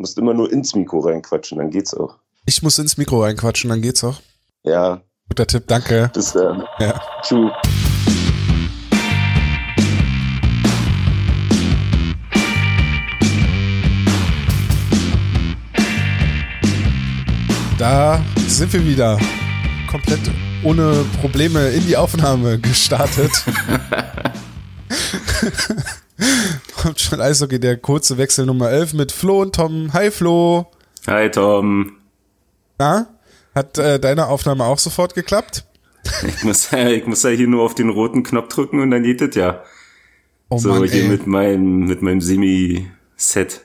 [0.00, 2.16] Du musst immer nur ins Mikro reinquatschen, dann geht's auch.
[2.46, 4.18] Ich muss ins Mikro reinquatschen, dann geht's auch.
[4.62, 5.02] Ja.
[5.28, 6.10] Guter Tipp, danke.
[6.14, 6.64] Bis dann.
[6.78, 6.98] Ja.
[7.20, 7.50] Tschüss.
[17.76, 19.18] Da sind wir wieder.
[19.90, 20.20] Komplett
[20.64, 23.32] ohne Probleme in die Aufnahme gestartet.
[26.80, 29.92] Kommt schon Eishockey, der kurze Wechsel Nummer 11 mit Flo und Tom.
[29.92, 30.66] Hi Flo.
[31.06, 31.98] Hi Tom.
[32.78, 33.06] Na,
[33.54, 35.66] hat äh, deine Aufnahme auch sofort geklappt?
[36.26, 39.20] Ich muss, ich muss ja hier nur auf den roten Knopf drücken und dann geht
[39.20, 39.62] es ja.
[40.48, 41.08] Oh so Mann, hier ey.
[41.08, 43.60] mit meinem, mit meinem Semi-Set.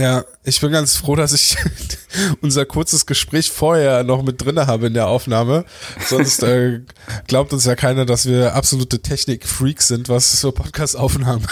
[0.00, 1.56] Ja, ich bin ganz froh, dass ich
[2.40, 5.64] unser kurzes Gespräch vorher noch mit drinne habe in der Aufnahme.
[6.08, 6.80] Sonst äh,
[7.28, 11.46] glaubt uns ja keiner, dass wir absolute Technik-Freaks sind, was so Podcast-Aufnahmen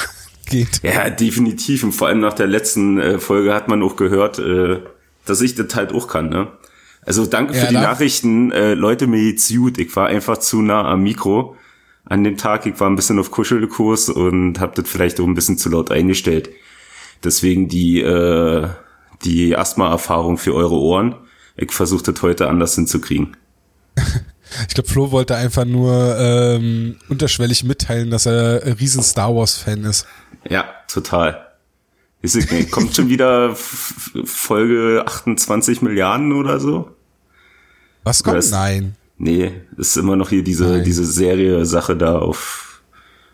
[0.51, 0.81] geht.
[0.83, 1.83] Ja, definitiv.
[1.85, 4.81] Und vor allem nach der letzten äh, Folge hat man auch gehört, äh,
[5.25, 6.49] dass ich das halt auch kann, ne?
[7.07, 8.53] Also danke für Ja, die da- Nachrichten.
[8.53, 9.79] Äh, Leute, mir geht's gut.
[9.79, 11.57] Ich war einfach zu nah am Mikro
[12.05, 12.67] an dem Tag.
[12.67, 15.91] Ich war ein bisschen auf Kuschelkurs und habe das vielleicht auch ein bisschen zu laut
[15.91, 16.51] eingestellt.
[17.25, 18.69] Deswegen die, äh,
[19.25, 21.15] die Asthma-Erfahrung für eure Ohren.
[21.57, 23.37] Ich versuche das heute anders hinzukriegen.
[24.67, 29.85] Ich glaube, Flo wollte einfach nur ähm, unterschwellig mitteilen, dass er ein riesen Star Wars-Fan
[29.85, 30.09] ist.
[30.49, 31.47] Ja, total.
[32.23, 32.71] Ist ich nicht.
[32.71, 33.55] Kommt schon wieder
[34.25, 36.91] Folge 28 Milliarden oder so?
[38.05, 38.37] Was kommt?
[38.37, 38.51] Was?
[38.51, 38.97] Nein.
[39.19, 40.85] Nee, ist immer noch hier diese, Nein.
[40.85, 42.83] diese Serie-Sache da auf,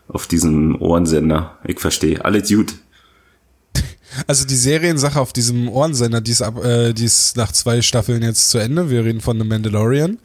[0.07, 1.57] auf diesem Ohrensender.
[1.65, 2.23] Ich verstehe.
[2.23, 2.75] Alles gut.
[4.25, 8.23] Also die Seriensache auf diesem Ohrensender, die ist, ab, äh, die ist nach zwei Staffeln
[8.23, 8.89] jetzt zu Ende.
[8.89, 10.17] Wir reden von The Mandalorian.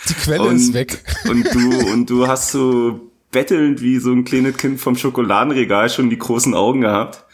[0.08, 0.98] Die Quelle und, ist weg.
[1.28, 6.10] Und du, und du hast so bettelnd wie so ein kleines Kind vom Schokoladenregal schon
[6.10, 7.24] die großen Augen gehabt.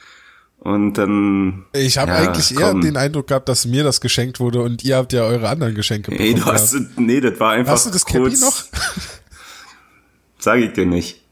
[0.58, 1.64] Und dann.
[1.72, 2.80] Ich habe ja, eigentlich eher komm.
[2.80, 6.10] den Eindruck gehabt, dass mir das geschenkt wurde und ihr habt ja eure anderen Geschenke
[6.10, 6.28] bekommen.
[6.28, 6.98] Ey, du hast, gehabt.
[6.98, 7.72] nee, das war einfach.
[7.72, 8.64] Hast du das Cappy kurz, noch?
[10.38, 11.22] Sag ich dir nicht.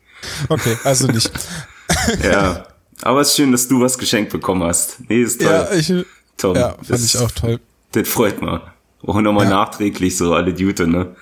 [0.49, 1.31] Okay, also nicht.
[2.23, 2.67] Ja.
[3.05, 4.97] Aber es ist schön, dass du was geschenkt bekommen hast.
[5.09, 5.51] Nee, ist toll.
[5.51, 5.93] ja, ich,
[6.39, 7.61] Tom, ja, fand das, ich auch toll.
[7.93, 8.61] Das freut mich.
[9.07, 9.51] Auch nochmal Ja.
[9.51, 11.15] nachträglich so alle Jute, ne?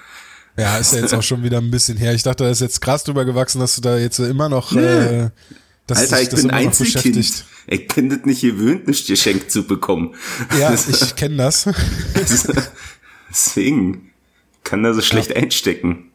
[0.56, 2.14] Ja, ist ja jetzt auch schon wieder ein bisschen her.
[2.14, 5.30] Ich dachte, da ist jetzt krass drüber gewachsen, dass du da jetzt immer noch, äh,
[5.88, 7.16] dass Alter, ich das bin Einzelkind.
[7.66, 10.14] Ich bin das nicht gewöhnt, nicht geschenkt zu bekommen.
[10.60, 11.68] Ja, ich kenne das.
[13.28, 14.12] Deswegen
[14.62, 16.10] kann da so schlecht einstecken.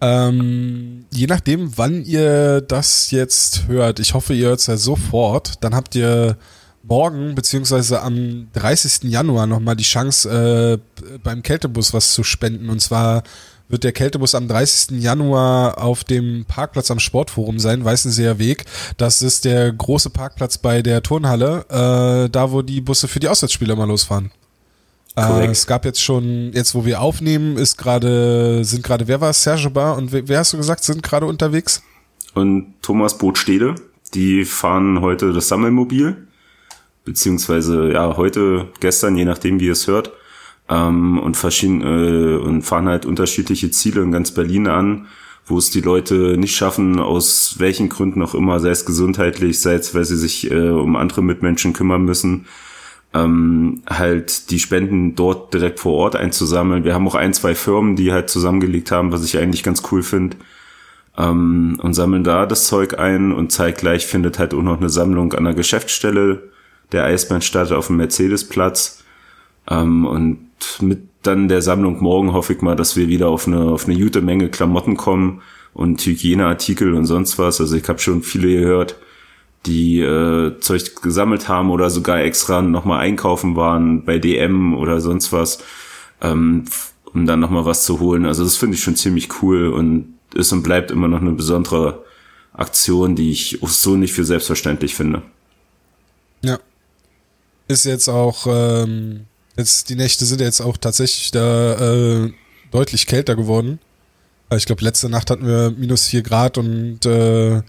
[0.00, 5.62] Ähm, je nachdem, wann ihr das jetzt hört, ich hoffe, ihr hört es ja sofort,
[5.62, 6.36] dann habt ihr
[6.82, 9.04] morgen beziehungsweise am 30.
[9.04, 12.68] Januar nochmal die Chance, äh, beim Kältebus was zu spenden.
[12.68, 13.22] Und zwar
[13.68, 15.00] wird der Kältebus am 30.
[15.00, 18.64] Januar auf dem Parkplatz am Sportforum sein, Weißenseer Weg.
[18.98, 23.28] Das ist der große Parkplatz bei der Turnhalle, äh, da wo die Busse für die
[23.28, 24.30] Auswärtsspiele immer losfahren.
[25.16, 29.30] Äh, es gab jetzt schon, jetzt wo wir aufnehmen, ist gerade, sind gerade, wer war
[29.30, 29.42] es?
[29.42, 31.82] Serge Bar und wer, wer hast du gesagt, sind gerade unterwegs?
[32.34, 33.76] Und Thomas Bootstede,
[34.12, 36.26] die fahren heute das Sammelmobil,
[37.04, 40.12] beziehungsweise ja, heute, gestern, je nachdem, wie ihr es hört,
[40.68, 45.06] ähm, und, verschieden, äh, und fahren halt unterschiedliche Ziele in ganz Berlin an,
[45.46, 49.74] wo es die Leute nicht schaffen, aus welchen Gründen auch immer, sei es gesundheitlich, sei
[49.74, 52.46] es, weil sie sich äh, um andere Mitmenschen kümmern müssen,
[53.14, 56.84] ähm, halt die Spenden dort direkt vor Ort einzusammeln.
[56.84, 60.02] Wir haben auch ein, zwei Firmen, die halt zusammengelegt haben, was ich eigentlich ganz cool
[60.02, 60.36] finde.
[61.16, 65.32] Ähm, und sammeln da das Zeug ein und zeitgleich findet halt auch noch eine Sammlung
[65.32, 66.50] an der Geschäftsstelle
[66.90, 69.04] der Eisbahn statt auf dem Mercedesplatz.
[69.70, 70.48] Ähm, und
[70.80, 73.98] mit dann der Sammlung morgen hoffe ich mal, dass wir wieder auf eine, auf eine
[73.98, 75.40] gute Menge Klamotten kommen
[75.72, 77.60] und Hygieneartikel und sonst was.
[77.60, 78.96] Also ich habe schon viele gehört,
[79.66, 85.32] die äh, Zeug gesammelt haben oder sogar extra nochmal einkaufen waren bei DM oder sonst
[85.32, 85.58] was,
[86.20, 86.64] ähm,
[87.04, 88.26] um dann nochmal was zu holen.
[88.26, 92.04] Also das finde ich schon ziemlich cool und ist und bleibt immer noch eine besondere
[92.52, 95.22] Aktion, die ich auch so nicht für selbstverständlich finde.
[96.42, 96.58] Ja.
[97.68, 99.26] Ist jetzt auch, ähm,
[99.56, 102.32] jetzt die Nächte sind jetzt auch tatsächlich da äh,
[102.70, 103.78] deutlich kälter geworden.
[104.54, 107.62] Ich glaube, letzte Nacht hatten wir minus vier Grad und äh,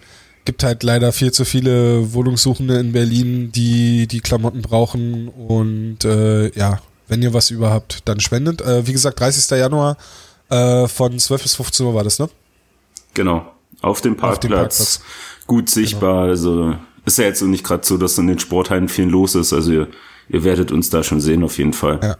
[0.45, 6.49] gibt halt leider viel zu viele Wohnungssuchende in Berlin, die die Klamotten brauchen und äh,
[6.57, 8.61] ja, wenn ihr was überhaupt, dann spendet.
[8.61, 9.57] Äh, wie gesagt, 30.
[9.57, 9.97] Januar
[10.49, 12.29] äh, von 12 bis 15 Uhr war das, ne?
[13.13, 13.51] Genau,
[13.81, 15.01] auf dem Parkplatz, auf dem Parkplatz.
[15.47, 16.29] gut sichtbar, genau.
[16.29, 16.75] also
[17.05, 19.87] ist ja jetzt nicht gerade so, dass in den Sporthallen viel los ist, also ihr,
[20.29, 21.99] ihr werdet uns da schon sehen auf jeden Fall.
[22.01, 22.17] Ja.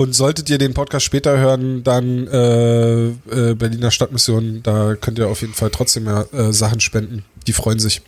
[0.00, 5.28] Und solltet ihr den Podcast später hören, dann äh, äh, Berliner Stadtmission, da könnt ihr
[5.28, 7.22] auf jeden Fall trotzdem mehr äh, Sachen spenden.
[7.46, 8.00] Die freuen sich.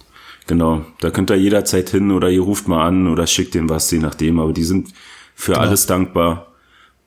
[0.46, 3.90] Genau, da könnt ihr jederzeit hin oder ihr ruft mal an oder schickt denen was,
[3.90, 4.40] je nachdem.
[4.40, 4.88] Aber die sind
[5.34, 5.66] für genau.
[5.66, 6.46] alles dankbar.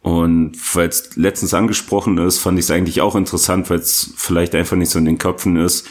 [0.04, 4.54] Und weil es letztens angesprochen ist, fand ich es eigentlich auch interessant, weil es vielleicht
[4.54, 5.88] einfach nicht so in den Köpfen ist.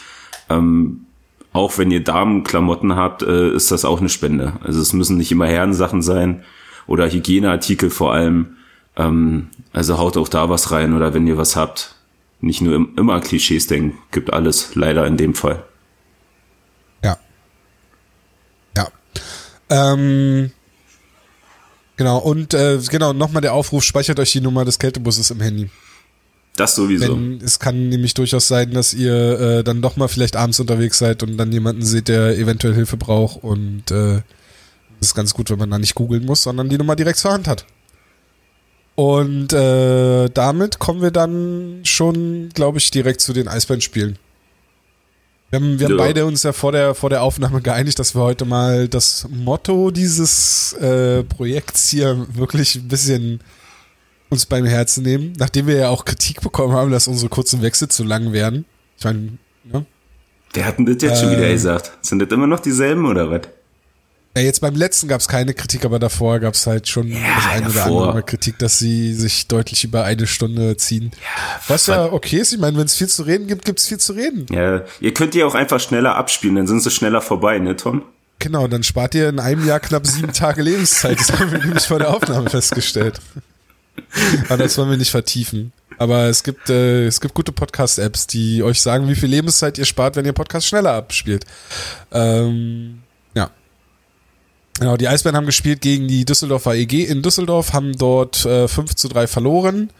[0.48, 1.06] Ähm,
[1.52, 4.52] auch wenn ihr Damenklamotten habt, äh, ist das auch eine Spende.
[4.62, 6.44] Also es müssen nicht immer Herrensachen sein
[6.86, 8.54] oder Hygieneartikel vor allem.
[8.96, 11.94] Ähm, also haut auch da was rein oder wenn ihr was habt.
[12.40, 15.64] Nicht nur im, immer Klischees denken, gibt alles, leider in dem Fall.
[17.02, 17.16] Ja.
[18.76, 18.88] Ja.
[19.70, 20.50] Ähm,
[21.96, 25.70] genau, und äh, genau, nochmal der Aufruf, speichert euch die Nummer des Kältebusses im Handy.
[26.56, 27.16] Das sowieso.
[27.16, 30.98] Wenn, es kann nämlich durchaus sein, dass ihr äh, dann doch mal vielleicht abends unterwegs
[30.98, 34.22] seid und dann jemanden seht, der eventuell Hilfe braucht und äh,
[35.00, 37.32] das ist ganz gut, wenn man da nicht googeln muss, sondern die Nummer direkt zur
[37.32, 37.66] Hand hat.
[38.96, 44.18] Und äh, damit kommen wir dann schon, glaube ich, direkt zu den Eisbären-Spielen.
[45.50, 48.22] Wir haben, wir haben beide uns ja vor der, vor der Aufnahme geeinigt, dass wir
[48.22, 53.40] heute mal das Motto dieses äh, Projekts hier wirklich ein bisschen
[54.30, 57.88] uns beim Herzen nehmen, nachdem wir ja auch Kritik bekommen haben, dass unsere kurzen Wechsel
[57.88, 58.64] zu lang werden.
[58.98, 59.86] Ich meine, ne?
[60.52, 61.92] Wer hat denn das jetzt äh, schon wieder gesagt?
[62.00, 63.42] Sind das immer noch dieselben oder was?
[64.36, 67.18] Ja, jetzt beim letzten gab es keine Kritik, aber davor gab es halt schon ja,
[67.36, 71.12] das eine oder andere Kritik, dass sie sich deutlich über eine Stunde ziehen.
[71.12, 73.86] Ja, Was ja okay ist, ich meine, wenn es viel zu reden gibt, gibt es
[73.86, 74.46] viel zu reden.
[74.50, 78.02] Ja, ihr könnt die auch einfach schneller abspielen, dann sind sie schneller vorbei, ne, Tom?
[78.40, 81.20] Genau, dann spart ihr in einem Jahr knapp sieben Tage Lebenszeit.
[81.20, 83.20] Das haben wir nämlich vor der Aufnahme festgestellt.
[84.48, 85.72] Aber das wollen wir nicht vertiefen.
[85.98, 89.84] Aber es gibt, äh, es gibt gute Podcast-Apps, die euch sagen, wie viel Lebenszeit ihr
[89.84, 91.44] spart, wenn ihr Podcast schneller abspielt.
[92.10, 93.03] Ähm,
[94.80, 98.94] Genau, die Eisbären haben gespielt gegen die Düsseldorfer EG in Düsseldorf, haben dort äh, 5
[98.94, 99.90] zu 3 verloren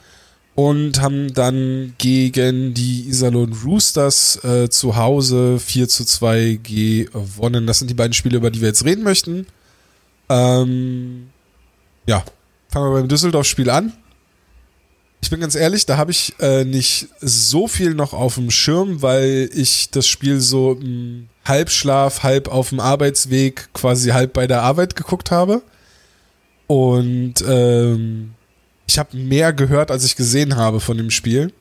[0.56, 7.66] und haben dann gegen die Iserlohn Roosters äh, zu Hause 4 zu 2 gewonnen.
[7.66, 9.46] Das sind die beiden Spiele, über die wir jetzt reden möchten.
[10.28, 11.28] Ähm,
[12.06, 12.24] ja,
[12.68, 13.92] fangen wir beim Düsseldorf-Spiel an.
[15.22, 19.02] Ich bin ganz ehrlich, da habe ich äh, nicht so viel noch auf dem Schirm,
[19.02, 20.78] weil ich das Spiel so
[21.44, 25.62] im Halbschlaf, halb auf dem Arbeitsweg, quasi halb bei der Arbeit geguckt habe.
[26.66, 28.34] Und ähm,
[28.86, 31.52] ich habe mehr gehört, als ich gesehen habe von dem Spiel.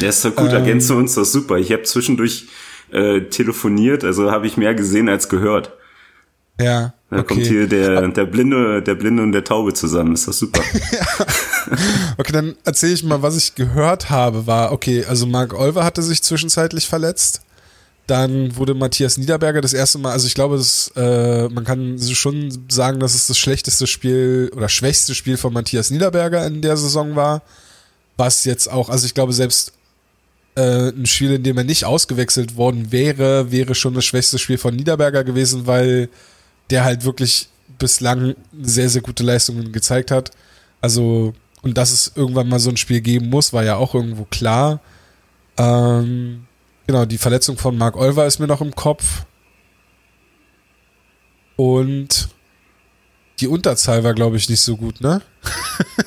[0.00, 1.56] Ja, ist doch gut, ähm, ergänzt du uns das super.
[1.56, 2.46] Ich habe zwischendurch
[2.92, 5.72] äh, telefoniert, also habe ich mehr gesehen als gehört.
[6.60, 6.92] Ja.
[7.08, 7.34] Da okay.
[7.34, 10.14] kommt hier der, der Blinde, der Blinde und der Taube zusammen.
[10.14, 10.62] Ist das super.
[10.92, 11.26] ja.
[12.18, 14.46] Okay, dann erzähle ich mal, was ich gehört habe.
[14.46, 17.40] War, okay, also Marc Olver hatte sich zwischenzeitlich verletzt.
[18.10, 22.66] Dann wurde Matthias Niederberger das erste Mal, also ich glaube, das, äh, man kann schon
[22.68, 27.14] sagen, dass es das schlechteste Spiel oder schwächste Spiel von Matthias Niederberger in der Saison
[27.14, 27.42] war.
[28.16, 29.74] Was jetzt auch, also ich glaube, selbst
[30.56, 34.58] äh, ein Spiel, in dem er nicht ausgewechselt worden wäre, wäre schon das schwächste Spiel
[34.58, 36.08] von Niederberger gewesen, weil
[36.70, 37.48] der halt wirklich
[37.78, 40.32] bislang sehr, sehr gute Leistungen gezeigt hat.
[40.80, 44.24] Also, und dass es irgendwann mal so ein Spiel geben muss, war ja auch irgendwo
[44.24, 44.80] klar.
[45.56, 46.48] Ähm,
[46.90, 49.24] genau, die Verletzung von Mark Olver ist mir noch im Kopf.
[51.54, 52.28] Und
[53.38, 55.22] die Unterzahl war, glaube ich, nicht so gut, ne?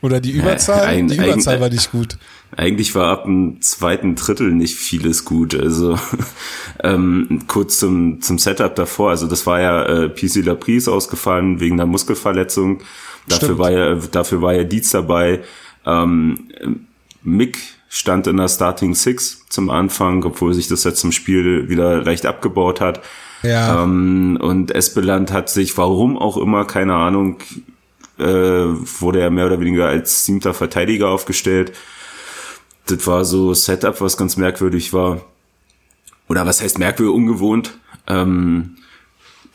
[0.00, 0.84] Oder die Überzahl?
[0.84, 2.16] Äh, ein, die Überzahl war nicht gut.
[2.56, 5.54] Eigentlich war ab dem zweiten Drittel nicht vieles gut.
[5.54, 5.98] Also
[6.82, 9.10] ähm, kurz zum, zum Setup davor.
[9.10, 12.80] Also das war ja äh, PC Laprise ausgefallen wegen einer Muskelverletzung.
[13.28, 13.58] Dafür Stimmt.
[13.58, 15.42] war ja dafür war ja Dietz dabei.
[15.84, 16.46] Ähm,
[17.22, 22.02] Mick stand in der Starting Six zum Anfang, obwohl sich das jetzt im Spiel wieder
[22.02, 23.00] leicht abgebaut hat.
[23.42, 23.82] Ja.
[23.82, 27.38] Ähm, und Espeland hat sich, warum auch immer, keine Ahnung,
[28.18, 31.72] äh, wurde er mehr oder weniger als siebter Verteidiger aufgestellt.
[32.86, 35.20] Das war so Setup, was ganz merkwürdig war.
[36.28, 37.78] Oder was heißt merkwürdig, ungewohnt.
[38.06, 38.76] Ähm,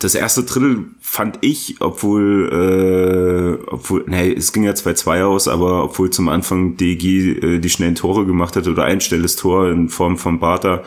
[0.02, 5.84] das erste Drittel fand ich, obwohl, äh, obwohl, nee, es ging ja 2-2 aus, aber
[5.84, 9.90] obwohl zum Anfang DG äh, die schnellen Tore gemacht hat oder ein schnelles Tor in
[9.90, 10.84] Form von Barter,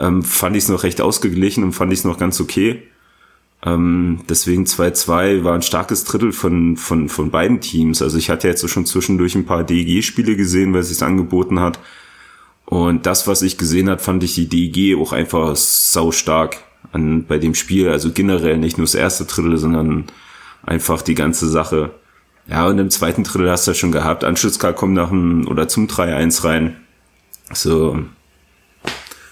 [0.00, 2.82] ähm, fand ich es noch recht ausgeglichen und fand ich es noch ganz okay.
[3.64, 8.02] Ähm, deswegen 2-2 war ein starkes Drittel von, von, von beiden Teams.
[8.02, 11.78] Also ich hatte jetzt schon zwischendurch ein paar DEG-Spiele gesehen, weil es sich angeboten hat.
[12.66, 16.58] Und das, was ich gesehen hat, fand ich die DEG auch einfach sau stark
[16.92, 17.88] an, bei dem Spiel.
[17.88, 20.04] Also generell nicht nur das erste Drittel, sondern
[20.64, 21.90] einfach die ganze Sache.
[22.46, 24.24] Ja, und im zweiten Drittel hast du ja schon gehabt.
[24.24, 26.76] Anschlusskarl kommt nach dem, oder zum 3-1 rein.
[27.52, 27.98] So,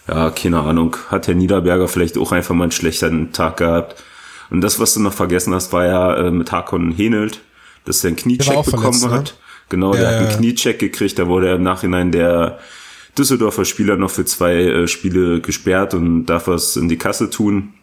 [0.08, 4.02] ja, keine Ahnung, hat Herr Niederberger vielleicht auch einfach mal einen schlechteren Tag gehabt.
[4.50, 7.40] Und das, was du noch vergessen hast, war ja äh, mit Hakon Henelt,
[7.84, 9.10] dass er einen Der Kniecheck bekommen verletzt, ne?
[9.12, 9.38] hat.
[9.68, 10.36] Genau, der Ja, hat einen.
[10.36, 12.58] Kniecheck gekriegt, da wurde er im Nachhinein der
[13.18, 17.74] Düsseldorfer Spieler noch für zwei äh, Spiele gesperrt und darf was in die Kasse tun.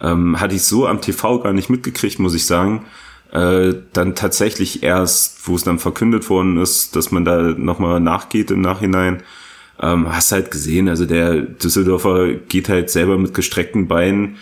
[0.00, 2.84] Ähm, hatte ich so am TV gar nicht mitgekriegt, muss ich sagen.
[3.32, 8.50] Äh, dann tatsächlich erst, wo es dann verkündet worden ist, dass man da nochmal nachgeht
[8.50, 9.22] im Nachhinein,
[9.80, 14.36] ähm, hast halt gesehen, also der Düsseldorfer geht halt selber mit gestreckten Beinen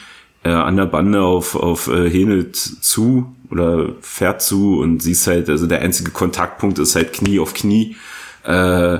[0.45, 5.49] äh, an der Bande auf, auf äh, Henelt zu oder fährt zu und siehst halt,
[5.51, 7.97] also der einzige Kontaktpunkt ist halt Knie auf Knie.
[8.45, 8.99] Äh,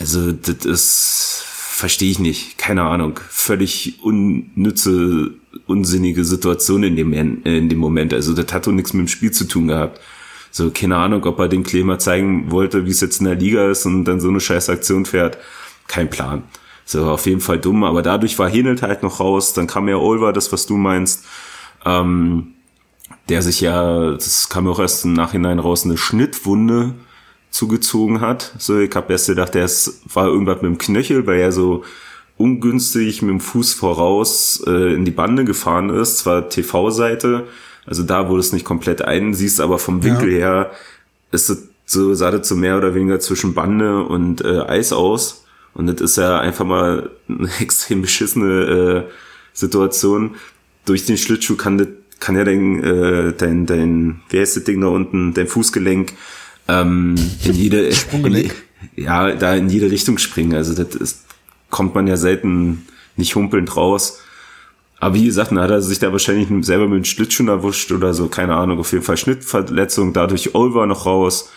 [0.00, 5.32] also das ist, verstehe ich nicht, keine Ahnung, völlig unnütze,
[5.66, 8.14] unsinnige Situation in dem, in dem Moment.
[8.14, 10.00] Also das hat doch nichts mit dem Spiel zu tun gehabt.
[10.50, 13.70] So, keine Ahnung, ob er dem Klemer zeigen wollte, wie es jetzt in der Liga
[13.70, 15.38] ist und dann so eine scheiß Aktion fährt.
[15.86, 16.42] Kein Plan.
[16.86, 19.96] So, auf jeden Fall dumm, aber dadurch war Henelt halt noch raus, dann kam ja
[19.96, 21.24] Olver, das, was du meinst,
[21.84, 22.54] ähm,
[23.28, 26.94] der sich ja, das kam auch erst im Nachhinein raus, eine Schnittwunde
[27.50, 28.54] zugezogen hat.
[28.58, 31.84] So, ich habe erst gedacht, der ist, war irgendwas mit dem Knöchel, weil er so
[32.36, 37.46] ungünstig mit dem Fuß voraus äh, in die Bande gefahren ist, zwar TV-Seite,
[37.84, 40.70] also da, wo du es nicht komplett einsiehst, aber vom Winkel her
[41.32, 45.44] ist es so, sah das so mehr oder weniger zwischen Bande und äh, Eis aus.
[45.74, 49.10] Und das ist ja einfach mal eine extrem beschissene äh,
[49.52, 50.36] Situation.
[50.84, 51.88] Durch den Schlittschuh kann das,
[52.20, 56.12] kann ja dein, äh, dein, dein, wie heißt das Ding da unten, dein Fußgelenk
[56.70, 58.50] ähm, in jede, in,
[58.96, 60.54] ja, da in jede Richtung springen.
[60.54, 61.24] Also das ist,
[61.70, 62.86] kommt man ja selten
[63.16, 64.20] nicht humpelnd raus.
[64.98, 68.12] Aber wie gesagt, dann hat er sich da wahrscheinlich selber mit dem Schlittschuh erwischt oder
[68.12, 71.50] so, keine Ahnung, auf jeden Fall Schnittverletzung, dadurch Olver noch raus.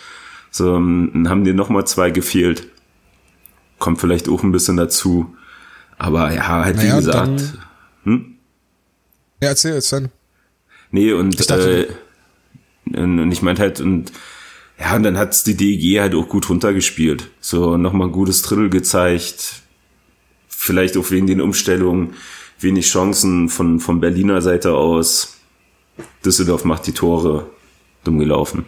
[0.49, 2.69] So, ähm, dann haben dir nochmal zwei gefehlt.
[3.79, 5.35] Kommt vielleicht auch ein bisschen dazu.
[5.97, 7.53] Aber ja, halt wie Naja, und gesagt.
[8.03, 8.35] Hm?
[9.41, 10.09] Ja, erzähl jetzt dann.
[10.91, 11.87] Nee, und, Ich dachte-
[12.93, 14.11] äh, und, und ich meinte halt, und
[14.83, 17.29] ja, und dann hat's die DEG halt auch gut runtergespielt.
[17.39, 19.61] So nochmal ein gutes Drittel gezeigt.
[20.49, 22.15] Vielleicht auch wegen den Umstellungen
[22.59, 25.37] wenig Chancen von, von Berliner Seite aus.
[26.25, 27.49] Düsseldorf macht die Tore.
[28.03, 28.65] Dumm gelaufen.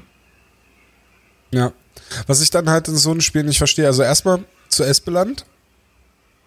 [1.51, 1.73] Ja.
[2.27, 5.45] Was ich dann halt in so einem Spiel nicht verstehe, also erstmal zu Espeland.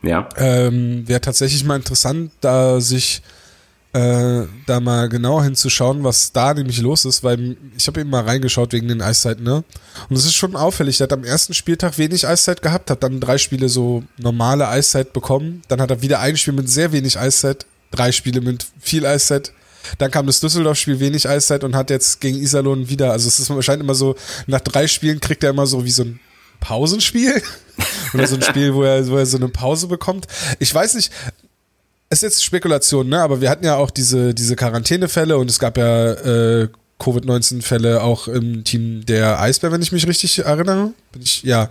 [0.03, 0.31] Ja.
[0.37, 3.21] Ähm, Wäre tatsächlich mal interessant, da sich
[3.93, 8.25] äh, da mal genauer hinzuschauen, was da nämlich los ist, weil ich habe eben mal
[8.25, 9.65] reingeschaut wegen den Eiszeiten, ne?
[10.11, 13.21] Und es ist schon auffällig, der hat am ersten Spieltag wenig Eiszeit gehabt, hat dann
[13.21, 17.19] drei Spiele so normale Eiszeit bekommen, dann hat er wieder ein Spiel mit sehr wenig
[17.19, 19.53] Eiszeit, drei Spiele mit viel Eiszeit.
[19.97, 23.49] Dann kam das Düsseldorf-Spiel wenig Eiszeit und hat jetzt gegen Iserlohn wieder, also es ist
[23.49, 24.17] wahrscheinlich immer so,
[24.47, 26.21] nach drei Spielen kriegt er immer so wie so ein
[26.61, 27.43] Pausenspiel
[28.13, 30.27] oder so ein Spiel, wo er, wo er so eine Pause bekommt.
[30.59, 31.11] Ich weiß nicht,
[32.11, 33.21] ist jetzt Spekulation, ne?
[33.21, 38.29] Aber wir hatten ja auch diese, diese Quarantänefälle und es gab ja äh, Covid-19-Fälle auch
[38.29, 40.93] im Team der Eisbär, wenn ich mich richtig erinnere.
[41.13, 41.69] Bin ich, ja.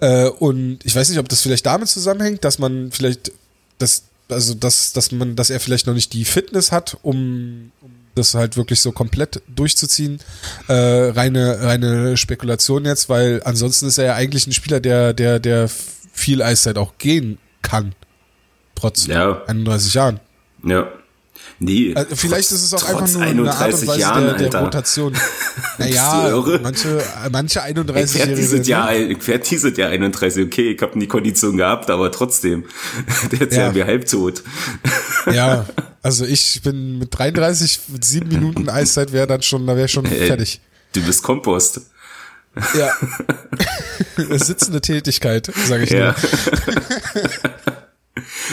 [0.00, 3.32] Äh, und ich weiß nicht, ob das vielleicht damit zusammenhängt, dass man vielleicht
[3.78, 7.90] das, also dass, dass man, dass er vielleicht noch nicht die Fitness hat, um, um
[8.14, 10.20] das halt wirklich so komplett durchzuziehen.
[10.66, 15.38] Äh, reine, reine Spekulation jetzt, weil ansonsten ist er ja eigentlich ein Spieler, der, der,
[15.38, 15.70] der
[16.12, 17.94] viel Eiszeit auch gehen kann.
[18.78, 19.42] Trotz Ja.
[19.46, 20.20] 31 Jahren.
[20.64, 20.88] Ja.
[21.60, 24.34] Nee, Also vielleicht ist es auch einfach nur eine Art und 31 Weise Jahren, der,
[24.34, 24.60] der Alter.
[24.60, 25.12] Rotation.
[25.78, 26.30] Naja,
[26.62, 31.06] manche, manche Ich 31 werde dieses ich werde dieses Jahr 31, okay, ich habe nie
[31.08, 32.64] Kondition gehabt, aber trotzdem,
[33.32, 33.72] der ist ja, Ja.
[33.72, 34.42] mir halbtot.
[35.32, 35.66] Ja,
[36.02, 40.04] also ich bin mit 33, mit sieben Minuten Eiszeit wäre dann schon, da wäre schon
[40.06, 40.60] Ey, fertig.
[40.92, 41.80] Du bist Kompost.
[42.76, 42.92] Ja.
[44.38, 46.14] Sitzende Tätigkeit, sage ich Ja.
[46.14, 46.14] nur.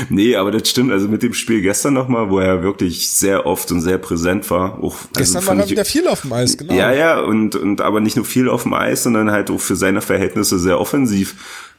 [0.10, 3.72] Nee, aber das stimmt, also mit dem Spiel gestern nochmal, wo er wirklich sehr oft
[3.72, 4.84] und sehr präsent war.
[4.84, 6.74] Auch, also Gestern war fand er wieder viel auf dem Eis, genau.
[6.74, 9.76] Ja, ja, und, und aber nicht nur viel auf dem Eis, sondern halt auch für
[9.76, 11.36] seine Verhältnisse sehr offensiv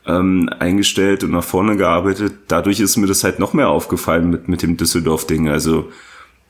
[0.06, 2.34] ähm, eingestellt und nach vorne gearbeitet.
[2.48, 5.48] Dadurch ist mir das halt noch mehr aufgefallen mit, mit dem Düsseldorf-Ding.
[5.48, 5.90] Also,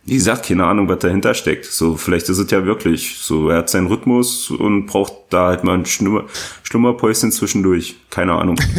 [0.09, 1.65] wie gesagt, keine Ahnung, was dahinter steckt.
[1.65, 5.65] So, vielleicht ist es ja wirklich so, er hat seinen Rhythmus und braucht da halt
[5.65, 6.27] mal ein Schlummer,
[6.63, 7.97] Schlummerpäuschen zwischendurch.
[8.11, 8.57] Keine Ahnung.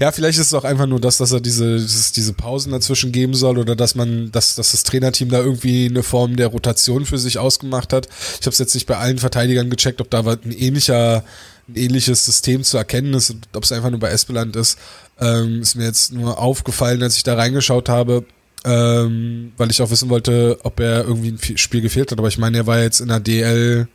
[0.00, 3.34] Ja, vielleicht ist es auch einfach nur das, dass er diese, diese Pausen dazwischen geben
[3.34, 7.18] soll oder dass man, dass, dass das Trainerteam da irgendwie eine Form der Rotation für
[7.18, 8.08] sich ausgemacht hat.
[8.40, 11.24] Ich habe es jetzt nicht bei allen Verteidigern gecheckt, ob da ein ähnlicher,
[11.68, 14.78] ein ähnliches System zu erkennen ist, ob es einfach nur bei Espeland ist.
[15.20, 18.24] Ähm, ist mir jetzt nur aufgefallen, als ich da reingeschaut habe,
[18.66, 22.18] ähm, weil ich auch wissen wollte, ob er irgendwie ein Spiel gefehlt hat.
[22.18, 23.88] Aber ich meine, er war jetzt in der DL,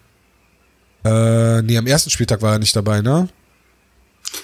[1.04, 3.28] äh, nee, am ersten Spieltag war er nicht dabei, ne?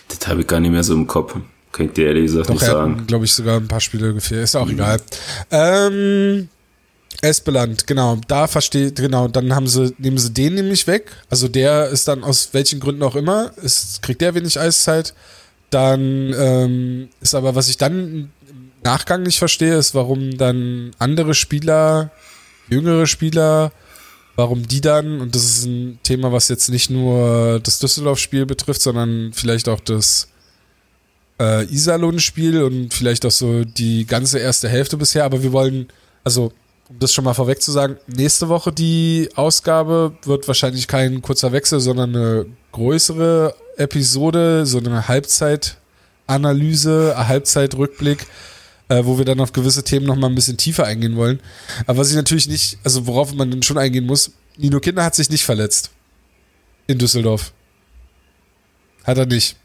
[0.09, 1.35] das habe ich gar nicht mehr so im Kopf.
[1.71, 3.05] Kann ich dir ehrlich gesagt Doch, nicht sagen.
[3.07, 4.43] glaube ich, sogar ein paar Spiele gefehlt.
[4.43, 4.99] Ist auch egal.
[5.51, 6.49] Ähm,
[7.21, 11.11] Espeland, genau, da versteht, genau, dann haben sie, nehmen sie den nämlich weg.
[11.29, 15.13] Also der ist dann aus welchen Gründen auch immer, ist, kriegt der wenig Eiszeit.
[15.69, 18.31] Dann ähm, ist aber, was ich dann
[18.83, 22.11] Nachgang nicht verstehe, ist, warum dann andere Spieler,
[22.69, 23.71] jüngere Spieler,
[24.35, 28.81] warum die dann, und das ist ein Thema, was jetzt nicht nur das Düsseldorf-Spiel betrifft,
[28.81, 30.29] sondern vielleicht auch das
[31.39, 35.87] äh, Iserlohn-Spiel und vielleicht auch so die ganze erste Hälfte bisher, aber wir wollen,
[36.23, 36.51] also
[36.89, 41.51] um das schon mal vorweg zu sagen, nächste Woche die Ausgabe wird wahrscheinlich kein kurzer
[41.51, 48.25] Wechsel, sondern eine größere Episode, so eine Halbzeitanalyse, Halbzeitrückblick,
[48.89, 51.39] äh, wo wir dann auf gewisse Themen noch mal ein bisschen tiefer eingehen wollen.
[51.85, 55.15] Aber was ich natürlich nicht, also worauf man dann schon eingehen muss, Nino Kinder hat
[55.15, 55.91] sich nicht verletzt.
[56.87, 57.51] In Düsseldorf.
[59.03, 59.55] Hat er nicht.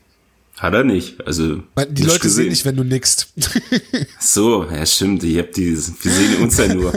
[0.59, 1.25] Hat er nicht.
[1.27, 2.49] Also, Man- Die nicht Leute sehen gesehen.
[2.51, 3.29] nicht, wenn du nickst.
[4.21, 5.77] So, ja stimmt, ich hab die, wir
[6.13, 6.93] sehen uns ja nur.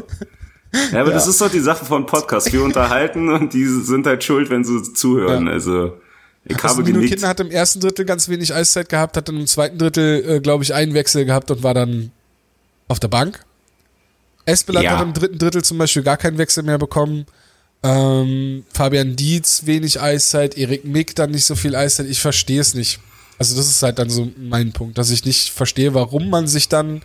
[0.91, 2.51] Ja, aber das ist doch die Sache von Podcast.
[2.51, 5.47] Wir unterhalten und die sind halt schuld, wenn sie zuhören.
[5.47, 5.53] Ja.
[5.53, 5.97] Also,
[6.43, 7.13] ich Also habe Nino genickt.
[7.13, 10.39] Kinder hat im ersten Drittel ganz wenig Eiszeit gehabt, hat dann im zweiten Drittel, äh,
[10.41, 12.11] glaube ich, einen Wechsel gehabt und war dann
[12.88, 13.43] auf der Bank.
[14.45, 14.98] Espeland Ja.
[14.98, 17.26] hat im dritten Drittel zum Beispiel gar keinen Wechsel mehr bekommen.
[17.84, 22.08] Ähm, Fabian Dietz wenig Eiszeit, Erik Mick dann nicht so viel Eiszeit.
[22.08, 23.00] Ich verstehe es nicht.
[23.38, 26.69] Also das ist halt dann so mein Punkt, dass ich nicht verstehe, warum man sich
[26.69, 27.02] dann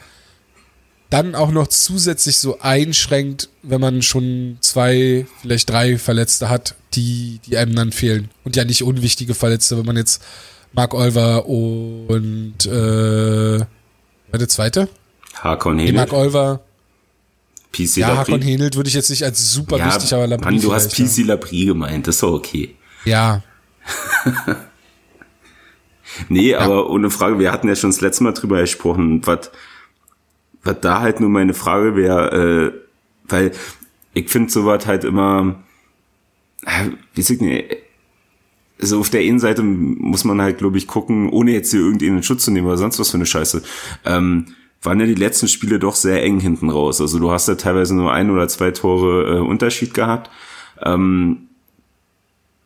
[1.10, 7.40] dann auch noch zusätzlich so einschränkt, wenn man schon zwei, vielleicht drei Verletzte hat, die,
[7.46, 8.30] die einem dann fehlen.
[8.44, 10.22] Und ja nicht unwichtige Verletzte, wenn man jetzt
[10.72, 13.58] Mark Olver und äh,
[14.38, 14.88] der zweite?
[15.34, 16.60] Hakon Nee, Henel, Mark Olver.
[17.72, 18.42] PC Ja, Hakon.
[18.42, 21.24] Henelt würde ich jetzt nicht als super Ja, wichtig, aber Labrie Mann, du hast PC
[21.24, 22.74] Labrie gemeint, das ist doch okay.
[23.04, 23.42] Ja.
[26.28, 29.50] Nee, aber ohne Frage, wir hatten ja schon das letzte Mal drüber gesprochen, was
[30.62, 32.72] was da halt nur meine Frage wäre, äh,
[33.24, 33.52] weil
[34.12, 35.62] ich finde sowas halt immer,
[36.66, 37.76] äh, wie ich nicht,
[38.78, 42.18] so auf der einen Seite muss man halt, glaube ich, gucken, ohne jetzt hier irgendeinen
[42.18, 43.62] in Schutz zu nehmen oder sonst was für eine Scheiße,
[44.04, 44.46] ähm,
[44.82, 47.00] waren ja die letzten Spiele doch sehr eng hinten raus.
[47.00, 50.30] Also du hast ja teilweise nur ein oder zwei Tore äh, Unterschied gehabt.
[50.82, 51.48] Ähm,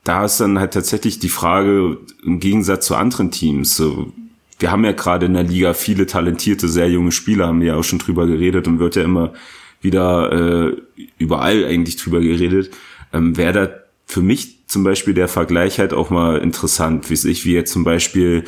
[0.04, 4.12] da ist dann halt tatsächlich die Frage, im Gegensatz zu anderen Teams, so,
[4.58, 7.76] wir haben ja gerade in der Liga viele talentierte, sehr junge Spieler, haben wir ja
[7.76, 9.32] auch schon drüber geredet und wird ja immer
[9.80, 10.76] wieder äh,
[11.18, 12.70] überall eigentlich drüber geredet.
[13.12, 13.68] Ähm, Wäre da
[14.06, 17.84] für mich zum Beispiel der Vergleich halt auch mal interessant, wie ich, wie jetzt zum
[17.84, 18.44] Beispiel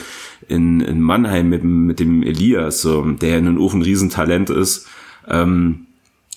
[0.49, 4.51] in, in Mannheim mit, dem- mit dem Elias, so, der ja nun auch ein Riesentalent
[4.51, 4.87] ist,
[5.29, 5.87] ähm,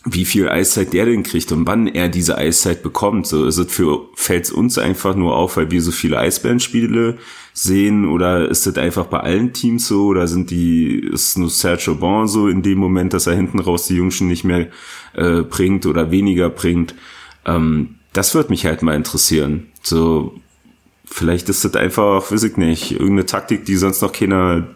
[0.05, 3.27] wie viel Eiszeit der denn kriegt und wann er diese Eiszeit bekommt.
[3.27, 7.17] So ist es für fällt uns einfach nur auf, weil wir so viele Eisbärenspiele
[7.53, 11.95] sehen oder ist das einfach bei allen Teams so oder sind die ist nur Sergio
[11.95, 14.69] Bon so in dem Moment, dass er hinten raus die Jungschen nicht mehr
[15.13, 16.95] äh, bringt oder weniger bringt.
[17.45, 19.67] Ähm, das wird mich halt mal interessieren.
[19.81, 20.33] So
[21.05, 24.67] vielleicht ist das einfach, weiß ich nicht, irgendeine Taktik, die sonst noch keiner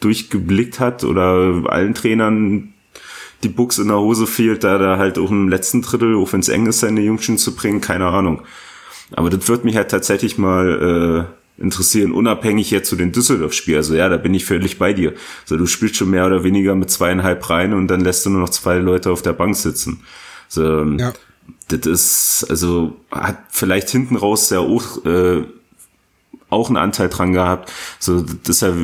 [0.00, 2.74] durchgeblickt hat oder allen Trainern
[3.42, 6.40] die Buchs in der Hose fehlt, da da halt auch im letzten Drittel, auch wenn
[6.40, 8.42] es eng ist, seine Jungschen zu bringen, keine Ahnung.
[9.12, 13.76] Aber das wird mich halt tatsächlich mal äh, interessieren, unabhängig jetzt zu den Düsseldorf-Spiel.
[13.76, 15.12] Also ja, da bin ich völlig bei dir.
[15.42, 18.40] Also du spielst schon mehr oder weniger mit zweieinhalb rein und dann lässt du nur
[18.40, 20.00] noch zwei Leute auf der Bank sitzen.
[20.46, 21.12] Also, ja.
[21.68, 25.44] Das ist, also hat vielleicht hinten raus ja auch, äh,
[26.50, 27.72] auch einen Anteil dran gehabt.
[27.98, 28.76] So, deshalb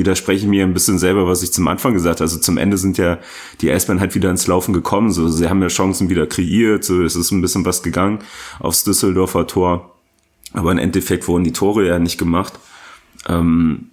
[0.00, 2.24] widerspreche ich mir ein bisschen selber, was ich zum Anfang gesagt habe.
[2.24, 3.18] Also zum Ende sind ja
[3.60, 5.12] die Eisbären halt wieder ins Laufen gekommen.
[5.12, 6.84] So, sie haben ja Chancen wieder kreiert.
[6.84, 8.20] So, es ist ein bisschen was gegangen
[8.58, 9.94] aufs Düsseldorfer Tor.
[10.52, 12.54] Aber im Endeffekt wurden die Tore ja nicht gemacht.
[13.28, 13.90] Ähm,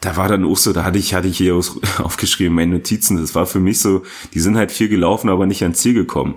[0.00, 1.54] da war dann auch so, da hatte ich, hatte ich hier
[1.98, 3.16] aufgeschrieben, meine Notizen.
[3.16, 4.02] Das war für mich so,
[4.34, 6.36] die sind halt viel gelaufen, aber nicht ans Ziel gekommen.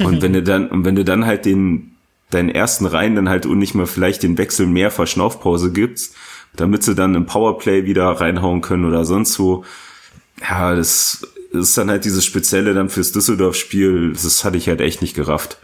[0.00, 1.92] Und wenn du dann, und wenn du dann halt den,
[2.30, 6.14] deinen ersten Reihen dann halt und nicht mal vielleicht den Wechsel mehr Verschnaufpause gibst,
[6.54, 9.64] damit sie dann im Powerplay wieder reinhauen können oder sonst wo.
[10.40, 14.12] Ja, das ist dann halt dieses Spezielle dann fürs Düsseldorf-Spiel.
[14.12, 15.58] Das hatte ich halt echt nicht gerafft.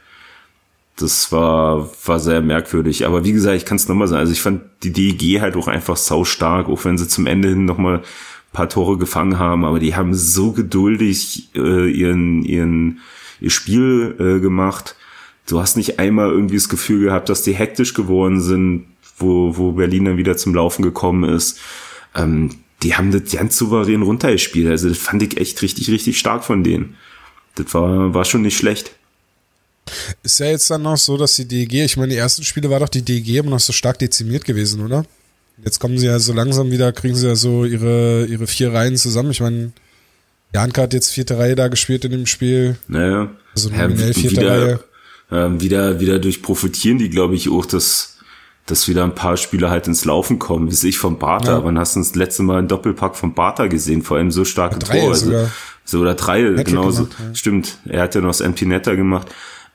[0.96, 3.06] Das war, war sehr merkwürdig.
[3.06, 4.20] Aber wie gesagt, ich kann es nochmal sagen.
[4.20, 7.48] Also ich fand die DEG halt auch einfach sau stark, auch wenn sie zum Ende
[7.48, 8.02] hin nochmal ein
[8.52, 9.64] paar Tore gefangen haben.
[9.64, 13.00] Aber die haben so geduldig äh, ihren, ihren,
[13.42, 14.96] ihr Spiel äh, gemacht.
[15.46, 18.86] Du hast nicht einmal irgendwie das Gefühl gehabt, dass die hektisch geworden sind
[19.22, 21.58] wo, wo Berlin dann wieder zum Laufen gekommen ist.
[22.14, 22.50] Ähm,
[22.82, 24.68] die haben das ganz souverän runtergespielt.
[24.68, 26.96] Also das fand ich echt richtig, richtig stark von denen.
[27.54, 28.92] Das war, war schon nicht schlecht.
[30.22, 32.80] Ist ja jetzt dann noch so, dass die DEG, ich meine, die ersten Spiele war
[32.80, 35.04] doch die DEG immer noch so stark dezimiert gewesen, oder?
[35.64, 38.96] Jetzt kommen sie ja so langsam wieder, kriegen sie ja so ihre, ihre vier Reihen
[38.96, 39.30] zusammen.
[39.30, 39.72] Ich meine,
[40.54, 42.76] Janka hat jetzt vierte Reihe da gespielt in dem Spiel.
[42.88, 43.30] Naja.
[43.54, 44.80] Also nominell ja, vierte wieder, Reihe.
[45.30, 48.18] Ähm, wieder, wieder durch profitieren die, glaube ich, auch das,
[48.66, 51.52] dass wieder ein paar Spieler halt ins Laufen kommen, wie ich vom Barter.
[51.52, 51.64] Ja.
[51.64, 54.02] Wann hast du das letzte Mal einen Doppelpack vom Barter gesehen?
[54.02, 55.10] Vor allem so starke drei Tore.
[55.10, 55.48] Also,
[55.84, 57.04] so oder drei, genau so.
[57.04, 57.34] Ja.
[57.34, 57.78] Stimmt.
[57.86, 59.28] Er hat ja noch das Empty Netter gemacht.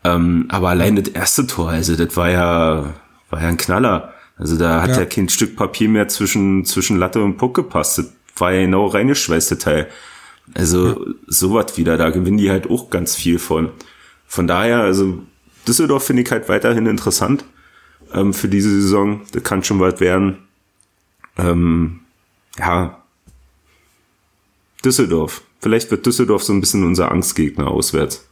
[0.04, 2.94] Ähm, aber allein das erste Tor, also das war ja,
[3.30, 4.14] war ja ein Knaller.
[4.38, 7.98] Also da hat ja, ja kein Stück Papier mehr zwischen, zwischen Latte und Puck gepasst.
[7.98, 8.06] Das
[8.38, 9.88] war ja genau reingeschweißte Teil.
[10.54, 11.14] Also ja.
[11.28, 13.72] sowas wieder, da gewinnen die halt auch ganz viel von.
[14.28, 15.22] Von daher, also
[15.68, 17.44] Düsseldorf finde ich halt weiterhin interessant
[18.14, 19.22] ähm, für diese Saison.
[19.32, 20.38] Das kann schon weit werden.
[21.38, 22.02] Ähm,
[22.58, 23.04] ja,
[24.84, 25.42] Düsseldorf.
[25.60, 28.26] Vielleicht wird Düsseldorf so ein bisschen unser Angstgegner auswärts.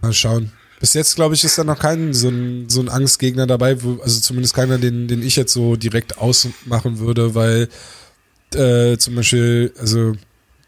[0.00, 0.52] Mal schauen.
[0.80, 4.00] Bis jetzt, glaube ich, ist da noch kein so ein, so ein Angstgegner dabei, wo,
[4.00, 7.68] also zumindest keiner, den, den ich jetzt so direkt ausmachen würde, weil
[8.54, 10.14] äh, zum Beispiel, also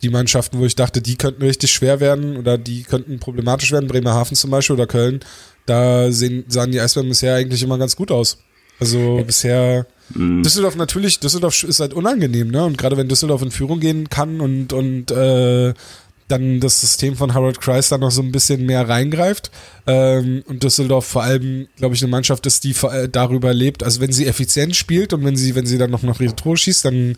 [0.02, 3.88] die Mannschaften, wo ich dachte, die könnten richtig schwer werden oder die könnten problematisch werden,
[3.88, 5.20] Bremerhaven zum Beispiel oder Köln,
[5.66, 8.38] da sehen, sahen die Eisbären bisher eigentlich immer ganz gut aus.
[8.80, 10.42] Also bisher mhm.
[10.42, 12.64] Düsseldorf natürlich, Düsseldorf ist halt unangenehm, ne?
[12.64, 15.74] Und gerade wenn Düsseldorf in Führung gehen kann und, und äh,
[16.28, 19.50] dann das System von Harold Kreis da noch so ein bisschen mehr reingreift
[19.86, 23.82] ähm, und Düsseldorf vor allem, glaube ich, eine Mannschaft ist, die äh, darüber lebt.
[23.82, 26.56] Also wenn sie effizient spielt und wenn sie, wenn sie dann noch nach ihre Tore
[26.56, 27.16] schießt, dann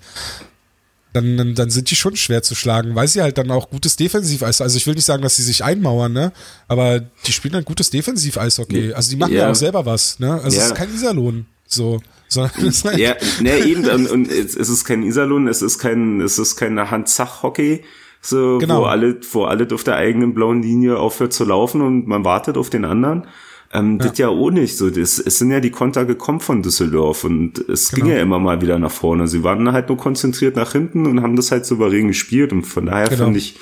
[1.12, 3.96] dann, dann, dann sind die schon schwer zu schlagen, weil sie halt dann auch gutes
[3.96, 6.32] Defensiv-Eishockey, also ich will nicht sagen, dass sie sich einmauern, ne,
[6.68, 8.94] aber die spielen halt gutes Defensiv-Eishockey.
[8.94, 9.50] Also die machen ja.
[9.50, 10.64] auch selber was, ne, also ja.
[10.64, 12.00] es ist kein Iserlohn, so.
[12.34, 12.52] Halt
[12.96, 16.78] ja, ne, eben, und, und es ist kein Iserlohn, es ist kein, es ist kein
[16.90, 17.84] Hand-Zach-Hockey,
[18.22, 18.82] so, genau.
[18.82, 22.56] wo alle, wo alle auf der eigenen blauen Linie aufhört zu laufen und man wartet
[22.56, 23.26] auf den anderen,
[23.72, 24.08] ähm, ja.
[24.08, 24.90] Das ja auch nicht so.
[24.90, 28.06] Das, es sind ja die Konter gekommen von Düsseldorf und es genau.
[28.06, 29.26] ging ja immer mal wieder nach vorne.
[29.28, 32.86] Sie waren halt nur konzentriert nach hinten und haben das halt souverän gespielt und von
[32.86, 33.24] daher genau.
[33.24, 33.56] finde ich,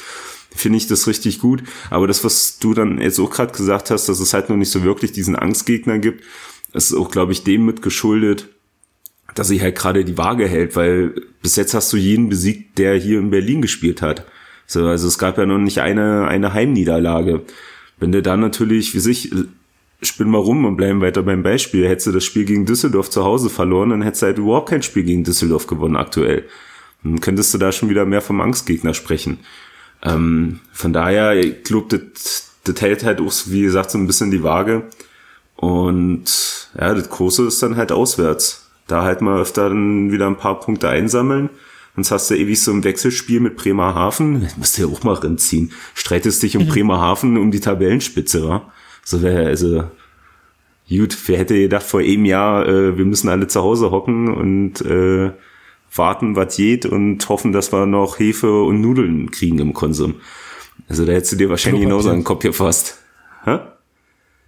[0.50, 1.62] finde ich das richtig gut.
[1.90, 4.70] Aber das, was du dann jetzt auch gerade gesagt hast, dass es halt noch nicht
[4.70, 6.24] so wirklich diesen Angstgegner gibt,
[6.72, 8.48] ist auch, glaube ich, dem mit geschuldet,
[9.36, 12.96] dass sich halt gerade die Waage hält, weil bis jetzt hast du jeden besiegt, der
[12.96, 14.26] hier in Berlin gespielt hat.
[14.66, 17.42] So, also es gab ja noch nicht eine, eine Heimniederlage.
[18.00, 19.30] Wenn du dann natürlich, wie sich,
[20.02, 21.88] spinnen wir rum und bleiben weiter beim Beispiel.
[21.88, 24.82] Hättest du das Spiel gegen Düsseldorf zu Hause verloren, dann hättest du halt überhaupt kein
[24.82, 26.44] Spiel gegen Düsseldorf gewonnen aktuell.
[27.02, 29.38] Dann könntest du da schon wieder mehr vom Angstgegner sprechen.
[30.02, 34.30] Ähm, von daher, ich glaube, das, das hält halt auch, wie gesagt, so ein bisschen
[34.30, 34.84] die Waage.
[35.56, 38.70] Und ja, das Große ist dann halt auswärts.
[38.86, 41.50] Da halt mal öfter dann wieder ein paar Punkte einsammeln.
[41.94, 44.42] Sonst hast du ewig so ein Wechselspiel mit Bremerhaven.
[44.42, 45.72] Das musst du ja auch mal ranziehen.
[45.94, 46.68] Streitest dich um mhm.
[46.68, 48.72] Bremerhaven um die Tabellenspitze, wa?
[49.02, 49.84] So wäre also
[50.88, 54.80] gut, wer hätte gedacht vor einem Jahr, äh, wir müssen alle zu Hause hocken und
[54.82, 55.32] äh,
[55.94, 60.16] warten, was geht und hoffen, dass wir noch Hefe und Nudeln kriegen im Konsum.
[60.88, 62.98] Also da hättest du dir wahrscheinlich genauso einen Kopf gefasst.
[63.44, 63.58] Hä?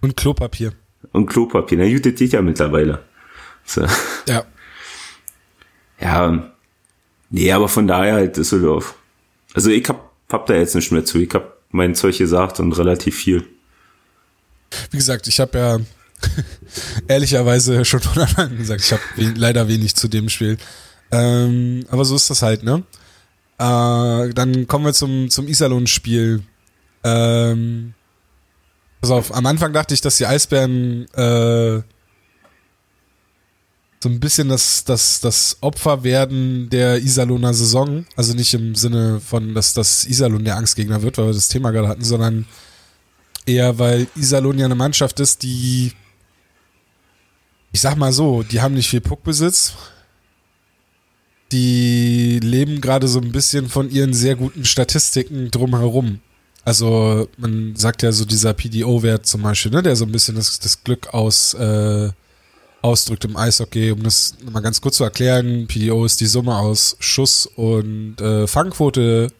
[0.01, 0.73] Und Klopapier.
[1.11, 1.77] Und Klopapier.
[1.77, 3.03] Na gut, das geht ja mittlerweile.
[3.65, 3.85] So.
[4.27, 4.43] Ja.
[5.99, 6.51] Ja.
[7.29, 8.95] Nee, aber von daher halt Düsseldorf.
[9.53, 11.19] Also ich hab, hab da jetzt nicht mehr zu.
[11.19, 13.45] Ich hab mein Zeug gesagt und relativ viel.
[14.91, 15.79] Wie gesagt, ich habe ja
[17.07, 20.57] ehrlicherweise schon von Anfang an gesagt, ich habe we leider wenig zu dem Spiel.
[21.11, 22.83] Ähm, aber so ist das halt, ne?
[23.59, 26.43] Äh, dann kommen wir zum, zum Iserlohn-Spiel.
[27.03, 27.93] Ähm,
[29.01, 31.81] pass auf, am Anfang dachte ich, dass die Eisbären äh,
[34.03, 38.05] so ein bisschen das, das, das Opfer werden der Iserlohner Saison.
[38.17, 41.71] Also nicht im Sinne von, dass das Iserlohn der Angstgegner wird, weil wir das Thema
[41.71, 42.45] gerade hatten, sondern
[43.45, 45.93] eher, weil Iserlohn ja eine Mannschaft ist, die,
[47.71, 49.73] ich sag mal so, die haben nicht viel Puckbesitz.
[51.51, 56.19] Die leben gerade so ein bisschen von ihren sehr guten Statistiken drumherum.
[56.65, 60.59] Also man sagt ja so dieser PDO-Wert zum Beispiel, ne, der so ein bisschen das,
[60.59, 62.09] das Glück aus äh,
[62.83, 63.91] ausdrückt im Eishockey.
[63.91, 68.45] Um das mal ganz kurz zu erklären, PDO ist die Summe aus Schuss und äh,
[68.45, 69.31] Fangquote.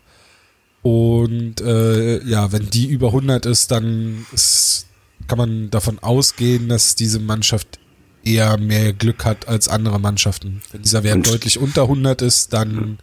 [0.83, 4.87] Und äh, ja, wenn die über 100 ist, dann ist,
[5.27, 7.79] kann man davon ausgehen, dass diese Mannschaft
[8.23, 10.61] eher mehr Glück hat als andere Mannschaften.
[10.71, 12.99] Wenn dieser Wert und deutlich unter 100 ist, dann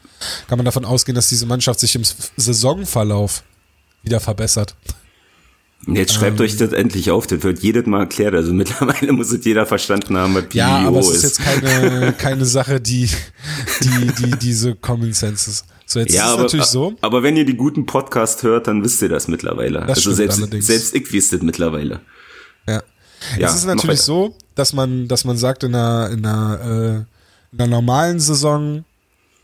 [0.47, 2.03] kann man davon ausgehen, dass diese Mannschaft sich im
[2.37, 3.43] Saisonverlauf
[4.03, 4.77] wieder verbessert.
[5.87, 8.35] Jetzt schreibt ähm, euch das endlich auf, das wird jedes Mal erklärt.
[8.35, 11.41] Also mittlerweile muss es jeder verstanden haben, was PDO Ja, aber es ist, ist jetzt
[11.41, 13.09] keine, keine Sache, die,
[13.83, 15.65] die, die, diese Common Sense ist.
[15.91, 16.95] So, jetzt ja, ist es aber, natürlich so.
[17.01, 19.81] Aber wenn ihr die guten Podcast hört, dann wisst ihr das mittlerweile.
[19.81, 22.01] Das also selbst, selbst ich wisst es mittlerweile.
[22.69, 22.81] Ja.
[23.37, 27.55] ja es ist natürlich so, dass man, dass man sagt, in einer, in einer, äh,
[27.55, 28.85] in einer normalen Saison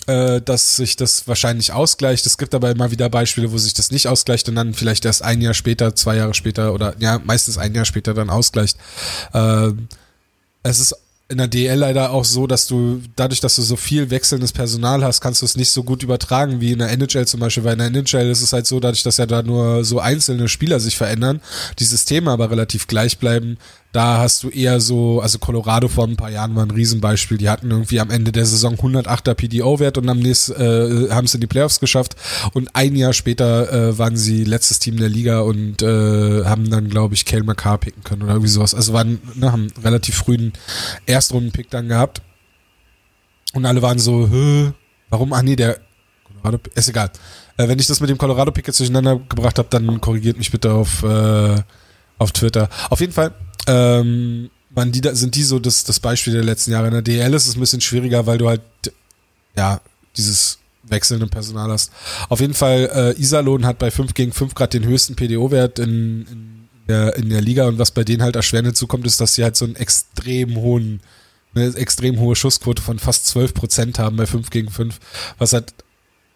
[0.07, 2.27] äh, dass sich das wahrscheinlich ausgleicht.
[2.27, 5.23] Es gibt aber immer wieder Beispiele, wo sich das nicht ausgleicht und dann vielleicht erst
[5.23, 8.79] ein Jahr später, zwei Jahre später oder ja, meistens ein Jahr später dann ausgleicht.
[9.33, 9.73] Äh,
[10.63, 10.95] es ist
[11.29, 15.03] in der DL leider auch so, dass du dadurch, dass du so viel wechselndes Personal
[15.03, 17.73] hast, kannst du es nicht so gut übertragen wie in der NHL zum Beispiel, weil
[17.73, 20.79] in der NHL ist es halt so, dadurch, dass ja da nur so einzelne Spieler
[20.79, 21.41] sich verändern,
[21.81, 23.59] die Systeme aber relativ gleich bleiben,
[23.93, 27.39] da hast du eher so, also Colorado vor ein paar Jahren war ein Riesenbeispiel.
[27.39, 31.35] Die hatten irgendwie am Ende der Saison 108er PDO-Wert und am nächsten äh, haben es
[31.35, 32.15] in die Playoffs geschafft.
[32.53, 36.89] Und ein Jahr später äh, waren sie letztes Team der Liga und äh, haben dann,
[36.89, 38.75] glaube ich, Kale McCarr picken können oder irgendwie sowas.
[38.75, 40.53] Also waren, ne, haben relativ frühen
[41.07, 42.21] Erstrunden-Pick dann gehabt.
[43.55, 44.73] Und alle waren so, Hö,
[45.09, 45.33] warum?
[45.33, 45.79] Ah nee, der
[46.43, 47.11] Colorado, ist egal.
[47.57, 50.73] Äh, wenn ich das mit dem Colorado-Pick jetzt durcheinander gebracht habe, dann korrigiert mich bitte
[50.73, 51.57] auf, äh,
[52.19, 52.69] auf Twitter.
[52.91, 53.33] Auf jeden Fall
[53.67, 56.87] ähm, man, die, sind die so das, das Beispiel der letzten Jahre.
[56.89, 58.63] In der DL ist es ein bisschen schwieriger, weil du halt,
[59.57, 59.81] ja,
[60.17, 61.91] dieses wechselnde Personal hast.
[62.29, 66.27] Auf jeden Fall, äh, Iserlohn hat bei 5 gegen 5 Grad den höchsten PDO-Wert in,
[66.27, 69.43] in, der, in der Liga und was bei denen halt erschwerend hinzukommt, ist, dass sie
[69.43, 71.01] halt so einen extrem hohen,
[71.55, 74.99] eine extrem hohe Schussquote von fast 12 Prozent haben bei 5 gegen 5,
[75.39, 75.75] was halt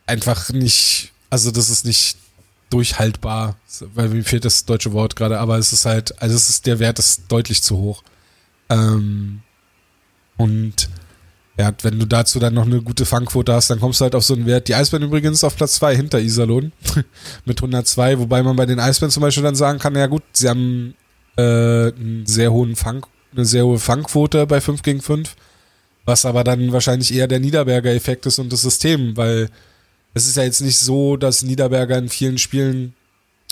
[0.07, 2.17] einfach nicht, also das ist nicht
[2.71, 3.57] durchhaltbar,
[3.95, 6.79] weil mir fehlt das deutsche Wort gerade, aber es ist halt, also es ist, der
[6.79, 8.03] Wert ist deutlich zu hoch.
[8.69, 9.43] Ähm,
[10.37, 10.89] und
[11.59, 14.25] ja, wenn du dazu dann noch eine gute Fangquote hast, dann kommst du halt auf
[14.25, 14.69] so einen Wert.
[14.69, 16.73] Die Eisbären übrigens auf Platz 2 hinter Iserlohn
[17.45, 20.49] mit 102, wobei man bei den Eisbären zum Beispiel dann sagen kann, ja gut, sie
[20.49, 20.95] haben
[21.37, 23.05] äh, einen sehr hohen Fang,
[23.35, 25.35] eine sehr hohe Fangquote bei 5 gegen 5,
[26.07, 29.51] was aber dann wahrscheinlich eher der Niederberger Effekt ist und das System, weil
[30.15, 32.95] es ist ja jetzt nicht so, dass Niederberger in vielen Spielen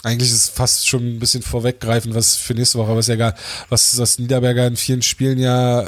[0.04, 3.14] eigentlich ist es fast schon ein bisschen vorweggreifend, was für nächste Woche, aber ist ja
[3.14, 3.34] egal,
[3.68, 5.84] was das Niederberger in vielen Spielen ja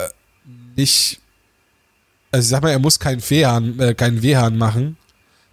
[0.77, 1.21] nicht,
[2.33, 4.97] also ich sag mal, er muss keinen Wehhahn, äh, keinen Wehhahn machen,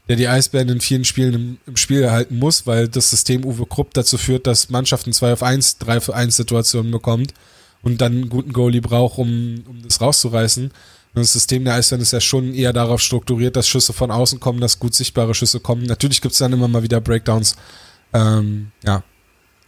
[0.09, 3.65] der die Eisbären in vielen Spielen im, im, Spiel erhalten muss, weil das System Uwe
[3.67, 7.33] Krupp dazu führt, dass Mannschaften 2 auf 1, 3 auf 1 Situationen bekommt
[7.83, 10.71] und dann einen guten Goalie braucht, um, um das rauszureißen.
[11.17, 14.59] Das System der Eisbären ist ja schon eher darauf strukturiert, dass Schüsse von außen kommen,
[14.59, 15.83] dass gut sichtbare Schüsse kommen.
[15.83, 17.55] Natürlich gibt es dann immer mal wieder Breakdowns.
[18.13, 19.03] Ähm, ja.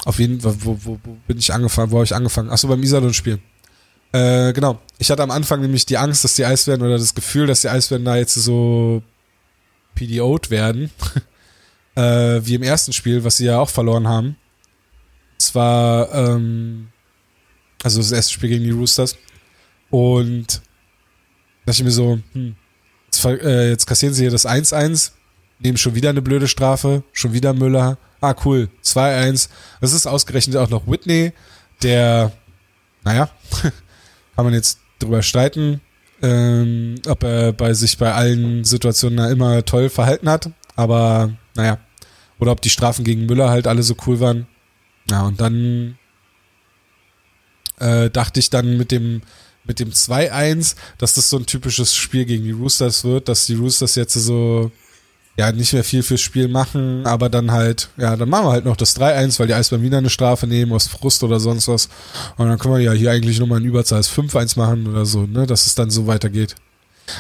[0.06, 1.92] Auf jeden Fall, wo, wo, wo bin ich angefangen?
[1.92, 2.50] Wo habe ich angefangen?
[2.50, 3.40] Achso, beim Iserlohn-Spiel.
[4.12, 4.80] Äh, genau.
[4.98, 7.70] Ich hatte am Anfang nämlich die Angst, dass die Eisbären oder das Gefühl, dass die
[7.70, 9.04] Eisbären da jetzt so
[9.96, 10.90] PDO'd werden.
[11.96, 14.38] äh, wie im ersten Spiel, was sie ja auch verloren haben.
[15.38, 16.90] Zwar, ähm,
[17.84, 19.18] also das erste Spiel gegen die Roosters.
[19.90, 20.62] Und
[21.70, 22.56] dachte ich mir so, hm,
[23.06, 25.12] jetzt, äh, jetzt kassieren sie hier das 1-1,
[25.60, 28.00] nehmen schon wieder eine blöde Strafe, schon wieder Müller.
[28.22, 29.50] Ah, cool, 2-1.
[29.80, 31.32] Das ist ausgerechnet auch noch Whitney,
[31.84, 32.32] der,
[33.04, 33.30] naja,
[34.36, 35.80] kann man jetzt drüber streiten,
[36.24, 40.50] ähm, ob er bei sich bei allen Situationen immer toll verhalten hat.
[40.76, 41.78] Aber naja,
[42.40, 44.48] oder ob die Strafen gegen Müller halt alle so cool waren.
[45.10, 45.98] Ja, und dann
[47.78, 49.22] äh, dachte ich dann mit dem
[49.70, 53.54] mit dem 2-1, dass das so ein typisches Spiel gegen die Roosters wird, dass die
[53.54, 54.72] Roosters jetzt so,
[55.38, 58.66] ja, nicht mehr viel fürs Spiel machen, aber dann halt, ja, dann machen wir halt
[58.66, 61.88] noch das 3-1, weil die Eisbären wieder eine Strafe nehmen aus Frust oder sonst was.
[62.38, 65.46] Und dann können wir ja hier eigentlich nochmal ein Überzahl 5-1 machen oder so, ne,
[65.46, 66.56] dass es dann so weitergeht.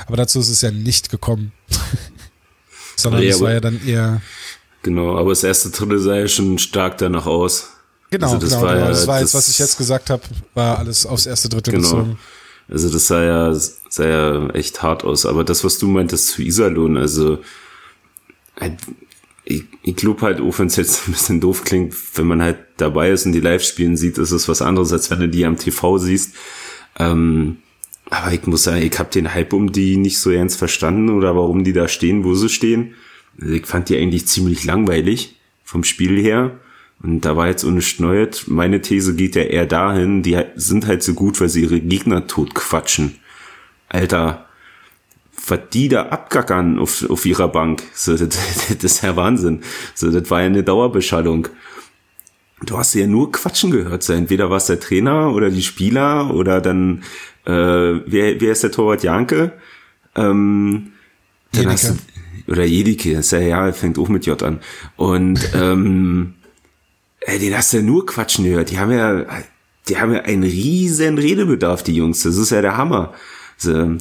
[0.08, 1.52] Aber dazu ist es ja nicht gekommen.
[2.96, 4.22] Sondern Ja, es war ja dann eher,
[4.82, 7.68] Genau, aber das erste Drittel sah ja schon stark danach aus.
[8.10, 8.86] genau, Also das genau, war genau.
[8.86, 10.24] ja- das war jetzt, was ich jetzt gesagt habe,
[10.56, 11.84] war alles aufs erste Drittel Genau.
[11.90, 12.20] bezogen.
[12.70, 15.26] Also das sah ja, sah ja echt hart aus.
[15.26, 17.40] Aber das, was du meintest zu Iserlohn, also
[18.60, 18.78] halt,
[19.44, 22.60] ich, ich glaube halt, auch wenn es jetzt ein bisschen doof klingt, wenn man halt
[22.78, 25.58] dabei ist und die Live-Spielen sieht, ist es was anderes, als wenn du die am
[25.58, 26.36] TV siehst.
[26.98, 27.58] Ähm,
[28.10, 31.36] aber ich muss sagen, ich habe den Hype um die nicht so ernst verstanden oder
[31.36, 32.96] warum die da stehen, wo sie stehen.
[33.40, 36.60] Also ich fand die eigentlich ziemlich langweilig vom Spiel her.
[37.02, 38.48] Und da war jetzt ohne Neues.
[38.48, 42.28] Meine These geht ja eher dahin, die sind halt so gut, weil sie ihre Gegner
[42.28, 43.16] tot quatschen.
[43.88, 44.46] Alter,
[45.48, 49.62] was die da abgackern auf, auf ihrer Bank, so, das, das ist ja Wahnsinn.
[49.96, 51.48] So, das war ja eine Dauerbeschallung.
[52.66, 54.04] Du hast ja nur Quatschen gehört.
[54.04, 57.04] So, entweder war es der Trainer oder die Spieler oder dann,
[57.46, 59.54] äh, wer, wer ist der Torwart Janke?
[60.16, 60.92] Ähm,
[61.54, 61.72] dann Jedike.
[61.72, 61.90] hast
[62.46, 64.60] du, oder Jedike, ist ja, ja, fängt auch mit J an.
[64.98, 66.34] Und, ähm,
[67.22, 68.72] ey, den hast du ja nur Quatschen gehört.
[68.72, 69.26] Die haben ja,
[69.88, 72.24] die haben ja einen riesen Redebedarf, die Jungs.
[72.24, 73.14] Das ist ja der Hammer.
[73.58, 73.98] So,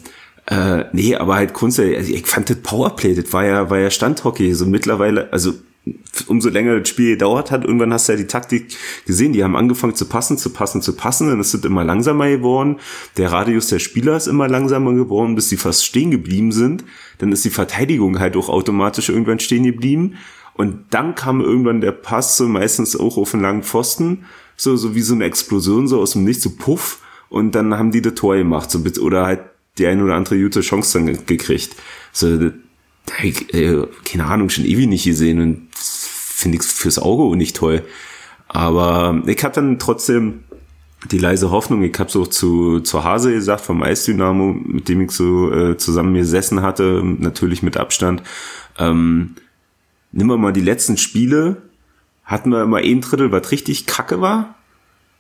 [0.47, 3.91] äh, nee, aber halt grundsätzlich, also ich fand das Powerplay, das war ja, war ja
[3.91, 4.55] Standhockey.
[4.55, 5.53] So mittlerweile, also
[6.27, 8.77] umso länger das Spiel gedauert hat, irgendwann hast du ja die Taktik
[9.07, 9.33] gesehen.
[9.33, 11.29] Die haben angefangen zu passen, zu passen, zu passen.
[11.29, 12.79] Dann ist es immer langsamer geworden.
[13.17, 16.85] Der Radius der Spieler ist immer langsamer geworden, bis sie fast stehen geblieben sind.
[17.19, 20.17] Dann ist die Verteidigung halt auch automatisch irgendwann stehen geblieben.
[20.59, 24.25] Und dann kam irgendwann der Pass, so meistens auch auf einen langen Pfosten,
[24.57, 27.01] so, so wie so eine Explosion, so aus dem Nichts, so puff.
[27.29, 29.41] Und dann haben die das Tor gemacht, so, oder halt
[29.79, 31.77] die eine oder andere gute Chance dann ge- gekriegt.
[32.13, 32.51] So,
[33.23, 37.55] ich, äh, keine Ahnung, schon ewig nicht gesehen und finde ich fürs Auge auch nicht
[37.55, 37.85] toll.
[38.49, 40.43] Aber ich hatte dann trotzdem
[41.13, 45.13] die leise Hoffnung, ich habe so zu, zu Hase gesagt, vom Eisdynamo, mit dem ich
[45.13, 48.25] so äh, zusammen gesessen hatte, natürlich mit Abstand.
[48.77, 49.37] Ähm,
[50.13, 51.63] nimm wir mal die letzten Spiele,
[52.25, 54.55] hatten wir immer ein Drittel, was richtig kacke war.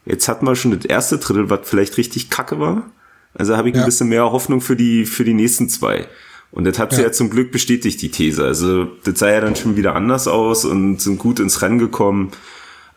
[0.05, 2.91] Jetzt hatten wir schon das erste Drittel, was vielleicht richtig kacke war.
[3.35, 3.83] Also habe ich Ja.
[3.83, 6.07] ein bisschen mehr Hoffnung für die, für die nächsten zwei.
[6.51, 7.09] Und das hat sie Ja.
[7.09, 8.43] ja zum Glück bestätigt, die These.
[8.45, 12.31] Also das sah ja dann schon wieder anders aus und sind gut ins Rennen gekommen.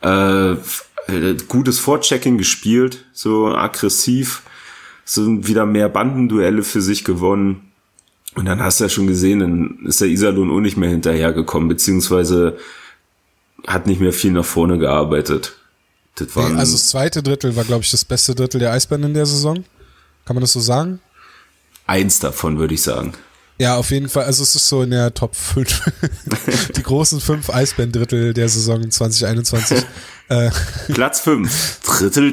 [0.01, 4.43] Äh, äh, gutes Vorchecking gespielt, so aggressiv,
[5.03, 7.70] so wieder mehr Bandenduelle für sich gewonnen.
[8.35, 11.67] Und dann hast du ja schon gesehen, dann ist der Iserlohn auch nicht mehr hinterhergekommen,
[11.67, 12.57] beziehungsweise
[13.67, 15.57] hat nicht mehr viel nach vorne gearbeitet.
[16.15, 19.03] Das war Nee, also das zweite Drittel war, glaube ich, das beste Drittel der Eisbären
[19.03, 19.63] in der Saison.
[20.25, 20.99] Kann man das so sagen?
[21.87, 23.13] eins davon, würde ich sagen.
[23.57, 24.25] Ja, auf jeden Fall.
[24.25, 25.81] Also es ist so in der Top 5.
[26.75, 29.83] Die großen fünf Eisbären-Drittel der Saison 2021.
[30.29, 30.49] äh,
[30.93, 32.31] Platz fünf, Drittel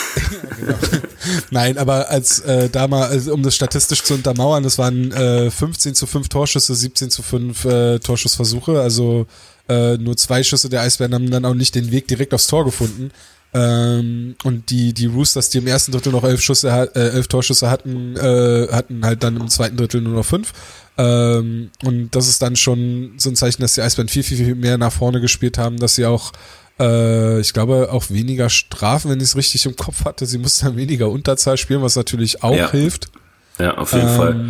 [1.50, 5.50] nein, aber als äh, da mal, also, um das statistisch zu untermauern, das waren äh,
[5.50, 8.80] 15 zu 5 Torschüsse, 17 zu 5 äh, Torschussversuche.
[8.80, 9.26] Also
[9.68, 12.64] äh, nur zwei Schüsse der Eisbären haben dann auch nicht den Weg direkt aufs Tor
[12.64, 13.10] gefunden.
[13.54, 17.70] Ähm, und die, die Roosters, die im ersten Drittel noch elf Schüsse, äh, elf Torschüsse
[17.70, 20.52] hatten, äh, hatten halt dann im zweiten Drittel nur noch fünf.
[20.96, 24.54] Ähm, und das ist dann schon so ein Zeichen, dass die Eisbären viel, viel, viel
[24.54, 26.32] mehr nach vorne gespielt haben, dass sie auch,
[26.80, 30.26] äh, ich glaube, auch weniger Strafen, wenn ich es richtig im Kopf hatte.
[30.26, 32.70] Sie mussten dann weniger Unterzahl spielen, was natürlich auch Ja.
[32.70, 33.10] hilft.
[33.58, 34.46] Ja, auf jeden Ähm, Fall.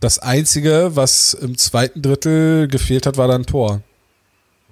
[0.00, 3.82] Das Einzige, was im zweiten Drittel gefehlt hat, war dann Tor.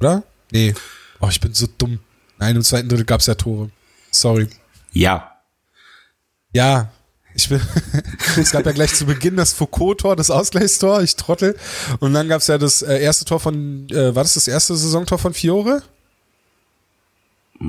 [0.01, 0.23] Oder?
[0.51, 0.75] Nee.
[1.21, 1.99] Oh, ich bin so dumm.
[2.39, 3.71] Nein, im zweiten Drittel gab es ja Tore.
[4.11, 4.49] Sorry.
[4.93, 5.33] Ja.
[6.53, 6.91] Ja,
[7.35, 7.61] ich bin.
[8.37, 11.57] es gab ja gleich zu Beginn das Foucault-Tor, das Ausgleichstor, ich trottel.
[12.01, 14.75] Und dann gab es ja das äh, erste Tor von, äh, war das das erste
[14.77, 15.83] Saisontor von Fiore?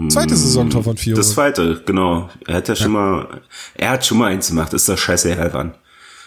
[0.10, 1.18] Zweite Saisontor von Fiore.
[1.18, 2.30] Das zweite, genau.
[2.46, 3.42] Er hat ja schon mal,
[3.74, 5.74] er hat schon mal eins gemacht, ist das scheiße Herr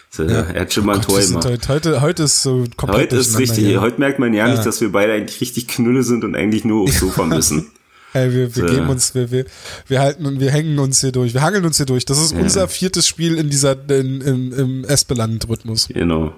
[0.09, 1.45] So, Er hat schon mal ein Gott, Tor gemacht.
[1.45, 3.79] heute, heute, heute ist so komplett Heute ist richtig, hier.
[3.79, 4.53] heute merkt man ja, Ja.
[4.53, 7.71] nicht, dass wir beide eigentlich richtig Knülle sind und eigentlich nur aufs Sofa müssen.
[8.13, 8.73] Hey, wir, wir So.
[8.73, 9.45] geben uns, wir, wir,
[9.87, 11.33] wir halten und wir hängen uns hier durch.
[11.33, 12.05] Wir hangeln uns hier durch.
[12.05, 15.87] Das ist unser viertes Spiel in dieser, in, in, im Espeland-Rhythmus.
[15.87, 16.31] Genau.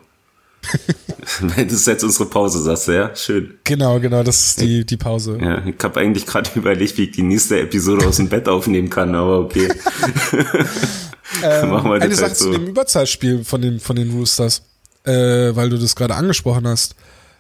[1.58, 3.16] das ist jetzt unsere Pause, sagst du, ja?
[3.16, 3.56] Schön.
[3.66, 5.38] Genau, genau, das ist die, die Pause.
[5.40, 8.90] Ja, ich habe eigentlich gerade überlegt, wie ich die nächste Episode aus dem Bett aufnehmen
[8.90, 9.68] kann, aber okay.
[11.42, 12.52] Machen wir Eine Sache halt zu so.
[12.54, 14.62] dem Überzahlspiel von den, von den Roosters,
[15.04, 15.12] äh,
[15.56, 16.96] weil du das gerade angesprochen hast.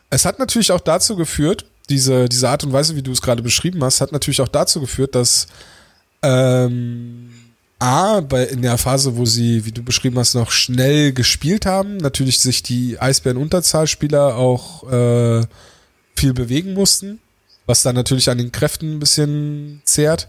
[0.09, 3.41] Es hat natürlich auch dazu geführt, diese, diese Art und Weise, wie du es gerade
[3.41, 5.47] beschrieben hast, hat natürlich auch dazu geführt, dass
[6.21, 7.33] ähm,
[7.79, 11.97] A, bei, in der Phase, wo sie, wie du beschrieben hast, noch schnell gespielt haben,
[11.97, 15.45] natürlich sich die Eisbären-Unterzahlspieler auch äh,
[16.15, 17.19] viel bewegen mussten,
[17.65, 20.27] was dann natürlich an den Kräften ein bisschen zehrt.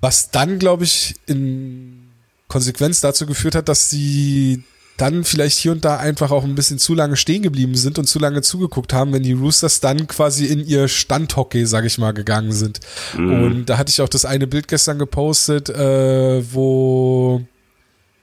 [0.00, 2.08] Was dann, glaube ich, in
[2.46, 4.62] Konsequenz dazu geführt hat, dass sie
[4.98, 8.06] dann vielleicht hier und da einfach auch ein bisschen zu lange stehen geblieben sind und
[8.06, 12.12] zu lange zugeguckt haben, wenn die Roosters dann quasi in ihr Standhockey, sag ich mal,
[12.12, 12.80] gegangen sind.
[13.16, 13.42] Mhm.
[13.42, 17.42] Und da hatte ich auch das eine Bild gestern gepostet, äh, wo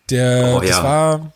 [0.09, 0.67] der, oh, ja.
[0.67, 1.33] das war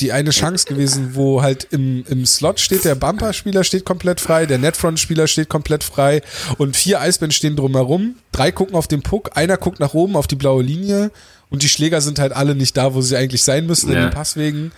[0.00, 4.44] die eine Chance gewesen, wo halt im, im Slot steht, der Bumper-Spieler steht komplett frei,
[4.44, 6.22] der Netfront-Spieler steht komplett frei
[6.58, 10.26] und vier Eisbären stehen drumherum, drei gucken auf den Puck, einer guckt nach oben auf
[10.26, 11.12] die blaue Linie
[11.50, 13.96] und die Schläger sind halt alle nicht da, wo sie eigentlich sein müssen ja.
[13.96, 14.72] in den Passwegen.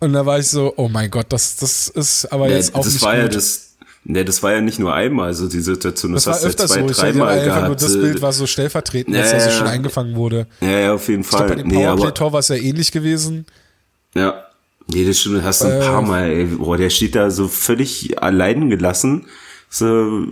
[0.00, 2.82] Und da war ich so, oh mein Gott, das, das ist aber ja, jetzt auch
[2.84, 3.22] das nicht war gut.
[3.22, 6.58] Ja das, ne, das war ja nicht nur einmal so die Situation, das, das hast
[6.58, 7.00] du ja zwei, so.
[7.00, 7.50] dreimal gehabt.
[7.50, 10.46] Einfach nur das Bild war so stellvertretend, ja, dass er so schon eingefangen wurde.
[10.60, 11.40] Ja, ja, auf jeden Fall.
[11.40, 13.46] Ich glaub, bei dem nee, Powerplay-Tor war es ja ähnlich gewesen.
[14.14, 14.44] Ja.
[14.86, 16.44] Nee, das stimmt, hast du ein äh, paar Mal, ey.
[16.44, 19.26] Boah, der steht da so völlig allein gelassen.
[19.70, 20.26] So,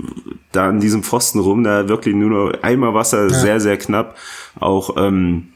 [0.53, 3.30] da an diesem Pfosten rum, da wirklich nur noch einmal Wasser, ja.
[3.30, 4.16] sehr, sehr knapp.
[4.61, 5.52] Auch, ähm,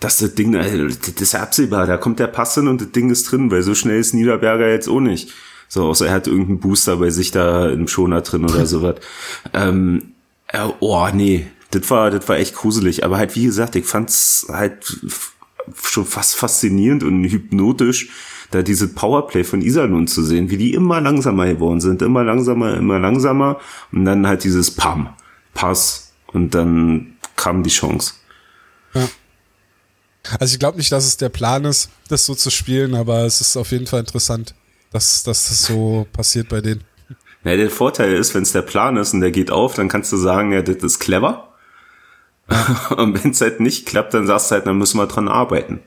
[0.00, 3.10] dass das Ding, das ist ja absehbar, da kommt der Pass hin und das Ding
[3.10, 5.32] ist drin, weil so schnell ist Niederberger jetzt auch nicht.
[5.68, 8.96] So, außer er hat irgendeinen Booster bei sich da im Schoner drin oder sowas.
[9.52, 10.12] Ähm,
[10.48, 13.04] äh, oh, nee, das war, das war echt gruselig.
[13.04, 15.00] Aber halt, wie gesagt, ich fand's halt
[15.82, 18.10] schon fast faszinierend und hypnotisch,
[18.52, 22.76] da diese Powerplay von Iserlohn zu sehen, wie die immer langsamer geworden sind, immer langsamer,
[22.76, 23.58] immer langsamer
[23.90, 25.08] und dann halt dieses Pam,
[25.54, 28.14] Pass und dann kam die Chance.
[28.94, 29.08] Ja.
[30.38, 33.40] Also ich glaube nicht, dass es der Plan ist, das so zu spielen, aber es
[33.40, 34.54] ist auf jeden Fall interessant,
[34.92, 36.84] dass, dass das so passiert bei denen.
[37.44, 40.12] Ja, der Vorteil ist, wenn es der Plan ist und der geht auf, dann kannst
[40.12, 41.52] du sagen, ja, das ist clever.
[42.96, 45.80] und wenn es halt nicht klappt, dann sagst du halt, dann müssen wir dran arbeiten.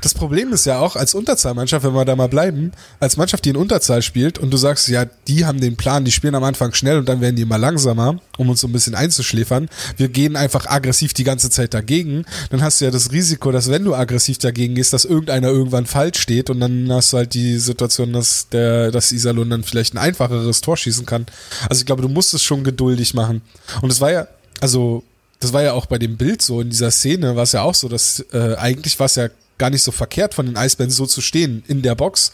[0.00, 3.50] Das Problem ist ja auch als Unterzahlmannschaft, wenn wir da mal bleiben, als Mannschaft, die
[3.50, 6.72] in Unterzahl spielt und du sagst, ja, die haben den Plan, die spielen am Anfang
[6.74, 9.68] schnell und dann werden die immer langsamer, um uns so ein bisschen einzuschläfern.
[9.96, 12.24] Wir gehen einfach aggressiv die ganze Zeit dagegen.
[12.50, 15.86] Dann hast du ja das Risiko, dass wenn du aggressiv dagegen gehst, dass irgendeiner irgendwann
[15.86, 19.94] falsch steht und dann hast du halt die Situation, dass der, dass Iserlohn dann vielleicht
[19.94, 21.26] ein einfacheres Tor schießen kann.
[21.68, 23.42] Also ich glaube, du musst es schon geduldig machen.
[23.82, 24.26] Und es war ja,
[24.60, 25.02] also
[25.40, 27.74] das war ja auch bei dem Bild so in dieser Szene, war es ja auch
[27.74, 29.28] so, dass äh, eigentlich war es ja
[29.58, 32.32] gar nicht so verkehrt von den Eisbären so zu stehen in der Box.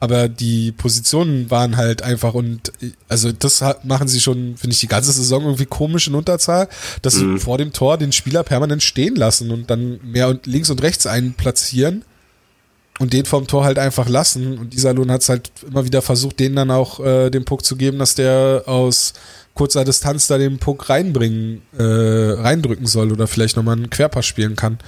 [0.00, 2.72] Aber die Positionen waren halt einfach und
[3.08, 6.68] also das machen sie schon, finde ich, die ganze Saison irgendwie komisch in Unterzahl,
[7.02, 7.38] dass mhm.
[7.38, 10.82] sie vor dem Tor den Spieler permanent stehen lassen und dann mehr und links und
[10.82, 12.04] rechts einen platzieren
[12.98, 14.58] und den vom Tor halt einfach lassen.
[14.58, 17.64] Und dieser Lohn hat es halt immer wieder versucht, denen dann auch äh, den Puck
[17.64, 19.12] zu geben, dass der aus
[19.54, 24.56] kurzer Distanz da den Puck reinbringen, äh, reindrücken soll oder vielleicht nochmal einen Querpass spielen
[24.56, 24.78] kann.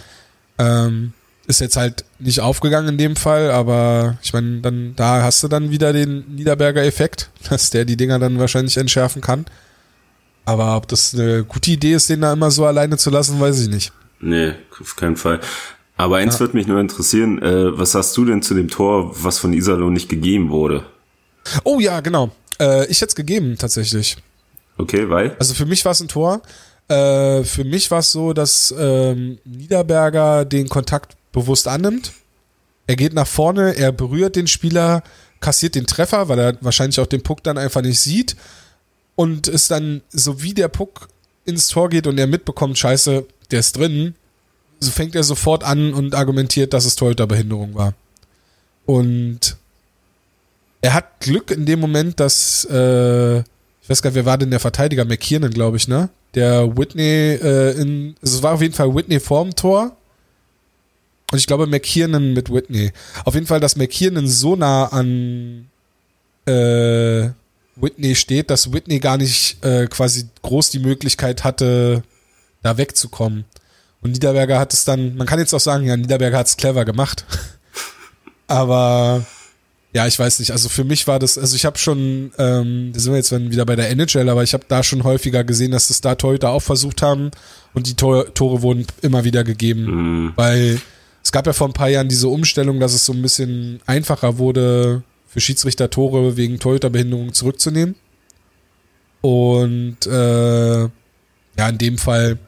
[0.59, 1.13] Ähm,
[1.47, 5.49] ist jetzt halt nicht aufgegangen in dem Fall, aber ich meine, dann da hast du
[5.49, 9.47] dann wieder den Niederberger Effekt, dass der die Dinger dann wahrscheinlich entschärfen kann.
[10.47, 13.63] Aber ob das eine gute Idee ist, den da immer so alleine zu lassen, weiß
[13.63, 13.93] ich nicht.
[14.21, 15.41] Nee, auf keinen Fall.
[15.97, 16.41] Aber eins ja.
[16.41, 19.93] würde mich nur interessieren, äh, was hast du denn zu dem Tor, was von Iserlohn
[19.93, 20.85] nicht gegeben wurde?
[21.63, 22.31] Oh ja, genau.
[22.61, 24.17] Äh, ich hätte es gegeben, tatsächlich.
[24.77, 25.37] Okay, weil?
[25.39, 26.43] Also für mich war es ein Tor.
[26.89, 32.13] Äh, für mich war es so, dass ähm, Niederberger den Kontakt bewusst annimmt.
[32.87, 35.03] Er geht nach vorne, er berührt den Spieler,
[35.41, 38.37] kassiert den Treffer, weil er wahrscheinlich auch den Puck dann einfach nicht sieht.
[39.17, 41.09] Und ist dann, so wie der Puck
[41.45, 44.15] ins Tor geht und er mitbekommt, scheiße, der ist drin,
[44.81, 47.95] so fängt er sofort an und argumentiert, dass es Torhüterbehinderung war.
[48.87, 49.57] Und
[50.81, 54.51] er hat Glück in dem Moment, dass, äh, ich weiß gar nicht, wer war denn
[54.51, 55.05] der Verteidiger?
[55.05, 56.11] McKiernan, glaube ich, ne?
[56.35, 59.97] Der Whitney äh, in, also es war auf jeden Fall Whitney vorm Tor
[61.35, 62.93] und ich glaube McKiernan mit Whitney.
[63.25, 65.67] Auf jeden Fall, dass McKiernan so nah an
[66.47, 67.31] äh,
[67.75, 72.05] Whitney steht, dass Whitney gar nicht äh, quasi groß die Möglichkeit hatte,
[72.63, 73.47] da wegzukommen.
[74.01, 76.85] Und Niederberger hat es dann, man kann jetzt auch sagen, ja, Niederberger hat es clever
[76.85, 77.25] gemacht.
[78.47, 79.27] Aber
[79.93, 80.53] ja, ich weiß nicht.
[80.53, 83.67] Also für mich war das, also ich habe schon, ähm, da sind wir jetzt wieder
[83.67, 86.63] bei der NHL, aber ich habe da schon häufiger gesehen, dass das da Torhüter auch
[86.63, 87.33] versucht haben
[87.73, 90.33] und die Tor Tore wurden immer wieder gegeben, mhm.
[90.37, 90.81] weil
[91.25, 94.39] es gab ja vor ein paar Jahren diese Umstellung, dass es so ein bisschen einfacher
[94.39, 97.97] wurde, für Schiedsrichter Tore wegen Torhüterbehinderung zurückzunehmen.
[99.21, 102.39] Und äh, ja, in dem Fall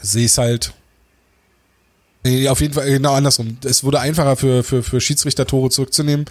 [0.00, 0.72] sehe ich es halt.
[2.24, 3.58] Nee, auf jeden Fall genau andersrum.
[3.64, 6.24] Es wurde einfacher für, für, für Schiedsrichter Tore zurückzunehmen.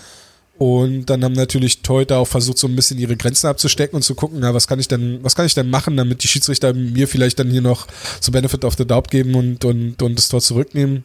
[0.58, 4.16] Und dann haben natürlich Torhüter auch versucht, so ein bisschen ihre Grenzen abzustecken und zu
[4.16, 7.08] gucken, na, was kann ich denn, was kann ich denn machen, damit die Schiedsrichter mir
[7.08, 7.88] vielleicht dann hier noch
[8.22, 11.04] so Benefit of the Doubt geben und, und, und das Tor zurücknehmen.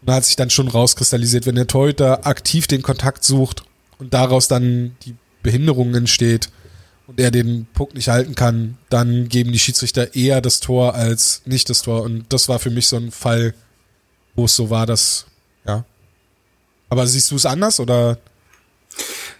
[0.00, 3.64] Und da hat sich dann schon rauskristallisiert, wenn der Torhüter aktiv den Kontakt sucht
[3.98, 6.50] und daraus dann die Behinderung entsteht
[7.06, 11.42] und er den Puck nicht halten kann, dann geben die Schiedsrichter eher das Tor als
[11.46, 12.02] nicht das Tor.
[12.02, 13.54] Und das war für mich so ein Fall,
[14.36, 15.26] wo es so war, dass,
[15.66, 15.84] ja.
[16.90, 18.18] Aber siehst du es anders oder?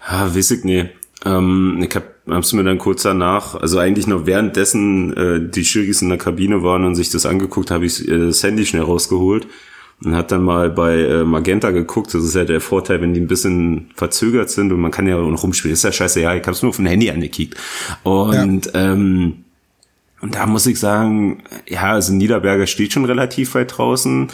[0.06, 0.90] Ah, weiß ich nicht.
[1.24, 6.02] Ähm, ich hab, hab's mir dann kurz danach, also eigentlich noch währenddessen äh, die Schirgis
[6.02, 9.46] in der Kabine waren und sich das angeguckt, habe ich äh, das Handy schnell rausgeholt
[10.04, 12.14] und hat dann mal bei äh, Magenta geguckt.
[12.14, 15.16] Das ist ja der Vorteil, wenn die ein bisschen verzögert sind und man kann ja
[15.18, 15.72] noch rumspielen.
[15.72, 17.56] ist ja scheiße, ja, ich hab's nur auf dem Handy angekickt.
[18.04, 18.92] Und ja.
[18.92, 19.44] ähm,
[20.20, 24.28] und da muss ich sagen, ja, also Niederberger steht schon relativ weit draußen.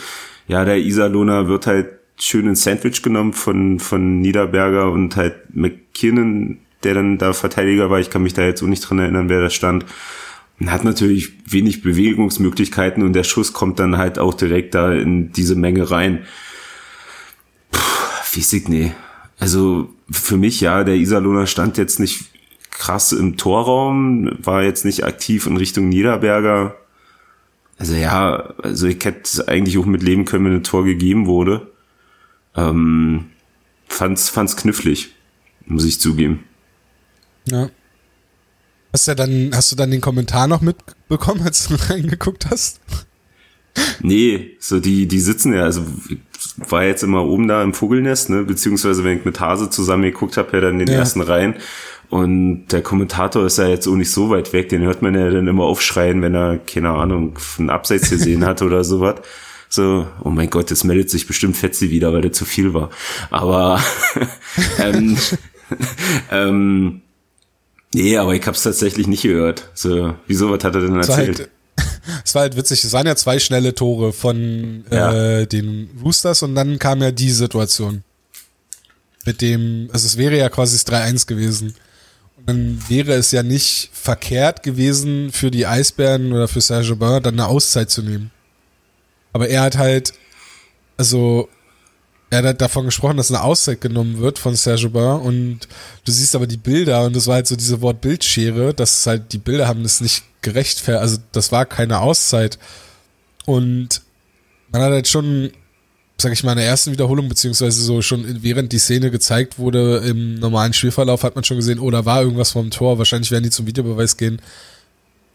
[0.49, 1.89] Ja, der Iserlohner wird halt
[2.19, 8.01] schön ins Sandwich genommen von, von Niederberger und halt McKinnon, der dann da Verteidiger war.
[8.01, 9.85] Ich kann mich da jetzt so nicht dran erinnern, wer da stand.
[10.61, 15.33] Und hat natürlich wenig Bewegungsmöglichkeiten und der Schuss kommt dann halt auch direkt da in
[15.33, 16.25] diese Menge rein.
[17.73, 17.81] Puh,
[18.23, 18.93] Physik, nee.
[19.39, 22.27] Also für mich, ja, der Iserlohner stand jetzt nicht
[22.71, 26.77] krass im Torraum, war jetzt nicht aktiv in Richtung Niederberger.
[27.79, 31.73] Also ja, also ich hätte eigentlich auch mit leben können, wenn ein Tor gegeben wurde.
[32.57, 33.27] Ähm,
[33.89, 35.15] fand's, fand's knifflig,
[35.67, 36.45] muss ich zugeben.
[37.47, 37.71] Ja.
[38.95, 42.81] Hast, ja dann, hast du dann den Kommentar noch mitbekommen, als du reingeguckt hast?
[44.01, 45.83] Nee, so die, die sitzen ja, also
[46.69, 50.37] war jetzt immer oben da im Vogelnest, ne, beziehungsweise wenn ich mit Hase zusammen geguckt
[50.37, 51.01] habe, ja dann in den ja.
[51.01, 51.57] ersten Reihen.
[52.09, 55.29] Und der Kommentator ist ja jetzt auch nicht so weit weg, den hört man ja
[55.29, 59.17] dann immer aufschreien, wenn er, keine Ahnung, einen Abseits gesehen hat oder sowas.
[59.69, 62.91] So, oh mein Gott, jetzt meldet sich bestimmt Fetzi wieder, weil der zu viel war.
[63.31, 63.83] Aber
[64.79, 65.17] ähm,
[66.31, 67.01] ähm,
[67.95, 69.71] nee, aber ich hab's tatsächlich nicht gehört.
[69.75, 71.39] So, wieso, was hat er denn erzählt?
[71.39, 71.51] Halt,
[72.25, 75.13] es war halt witzig, es waren ja zwei schnelle Tore von ja.
[75.13, 78.05] äh, den Roosters und dann kam ja die Situation.
[79.25, 81.75] Mit dem, also es wäre ja quasi das 3-1 gewesen.
[82.37, 87.23] Und dann wäre es ja nicht verkehrt gewesen für die Eisbären oder für Serge Bain
[87.23, 88.31] dann eine Auszeit zu nehmen.
[89.33, 90.13] Aber er hat halt,
[90.97, 91.49] also,
[92.35, 95.61] er hat davon gesprochen, dass eine Auszeit genommen wird von Serge Bain und
[96.05, 99.33] du siehst aber die Bilder und das war halt so diese Wort Bildschere, dass halt
[99.33, 102.59] die Bilder haben das nicht gerechtfertigt, also das war keine Auszeit.
[103.47, 104.03] Und
[104.73, 105.51] man hat halt schon,
[106.19, 109.99] sag ich mal, in der ersten Wiederholung, beziehungsweise so schon während die Szene gezeigt wurde,
[109.99, 113.45] im normalen Spielverlauf hat man schon gesehen, oh, da war irgendwas vom Tor, wahrscheinlich werden
[113.45, 114.41] die zum Videobeweis gehen.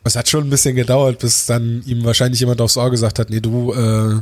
[0.04, 3.30] Es hat schon ein bisschen gedauert, bis dann ihm wahrscheinlich jemand aufs Ohr gesagt hat,
[3.30, 4.22] nee, du, äh,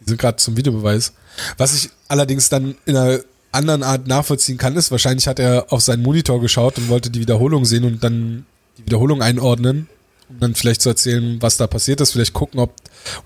[0.00, 1.12] die sind gerade zum Videobeweis.
[1.56, 3.20] Was ich allerdings dann in einer
[3.52, 7.20] anderen Art nachvollziehen kann, ist, wahrscheinlich hat er auf seinen Monitor geschaut und wollte die
[7.20, 8.46] Wiederholung sehen und dann
[8.76, 9.88] die Wiederholung einordnen,
[10.28, 12.74] um dann vielleicht zu erzählen, was da passiert ist, vielleicht gucken, ob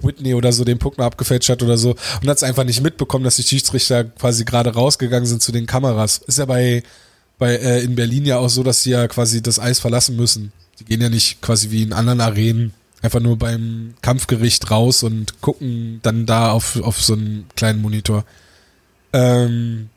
[0.01, 2.83] Whitney oder so den Puck noch abgefälscht hat oder so und hat es einfach nicht
[2.83, 6.19] mitbekommen, dass die Schiedsrichter quasi gerade rausgegangen sind zu den Kameras.
[6.27, 6.83] Ist ja bei,
[7.39, 10.53] bei äh, in Berlin ja auch so, dass sie ja quasi das Eis verlassen müssen.
[10.79, 15.41] Die gehen ja nicht quasi wie in anderen Arenen einfach nur beim Kampfgericht raus und
[15.41, 18.25] gucken dann da auf, auf so einen kleinen Monitor.
[19.13, 19.91] Ähm,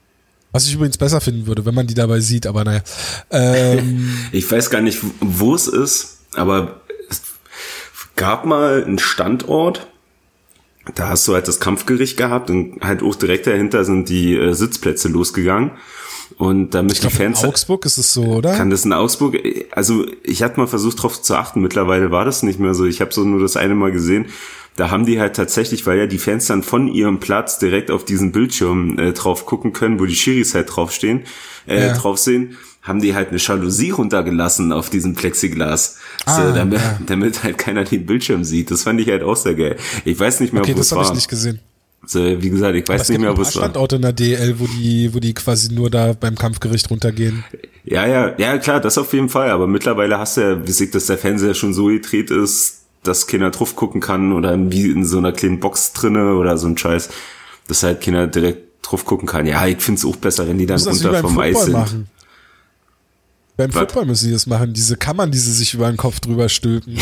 [0.52, 2.82] was ich übrigens besser finden würde, wenn man die dabei sieht, aber naja.
[3.30, 7.22] Ähm, ich weiß gar nicht, wo es ist, aber es
[8.16, 9.88] gab mal einen Standort,
[10.94, 14.54] da hast du halt das Kampfgericht gehabt und halt auch direkt dahinter sind die äh,
[14.54, 15.72] Sitzplätze losgegangen.
[16.38, 17.44] Und damit ich glaub, die Fans.
[17.44, 18.56] In Augsburg ist es so, oder?
[18.56, 19.38] Kann das in Augsburg?
[19.72, 21.62] Also ich hatte mal versucht, darauf zu achten.
[21.62, 22.86] Mittlerweile war das nicht mehr so.
[22.86, 24.26] Ich habe so nur das eine Mal gesehen.
[24.76, 28.04] Da haben die halt tatsächlich, weil ja die Fans dann von ihrem Platz direkt auf
[28.04, 31.24] diesen Bildschirm äh, drauf gucken können, wo die Schiris halt draufstehen,
[31.66, 31.94] äh, ja.
[31.94, 37.00] drauf sehen, haben die halt eine Jalousie runtergelassen auf diesem Plexiglas, ah, so, damit, ja.
[37.06, 38.70] damit halt keiner den Bildschirm sieht.
[38.70, 39.78] Das fand ich halt auch sehr geil.
[40.04, 41.62] Ich weiß nicht mehr, okay, wo das habe ich nicht gesehen.
[42.08, 43.64] So, wie gesagt, ich weiß Aber nicht mehr, wo es war.
[43.64, 47.44] Standorte in der DL, wo die, wo die quasi nur da beim Kampfgericht runtergehen.
[47.84, 49.50] Ja, ja, ja, klar, das auf jeden Fall.
[49.50, 53.28] Aber mittlerweile hast du ja, wie sich, dass der Fernseher schon so gedreht ist, dass
[53.28, 56.78] keiner drauf gucken kann oder wie in so einer kleinen Box drinne oder so ein
[56.78, 57.10] Scheiß,
[57.68, 59.46] dass halt keiner direkt drauf gucken kann.
[59.46, 61.74] Ja, ich find's auch besser, wenn die dann runter vom Eis sind.
[61.74, 62.08] Machen.
[63.58, 63.80] Beim Was?
[63.80, 66.98] Football müssen die das machen, diese Kammern, die sie sich über den Kopf drüber stülpen.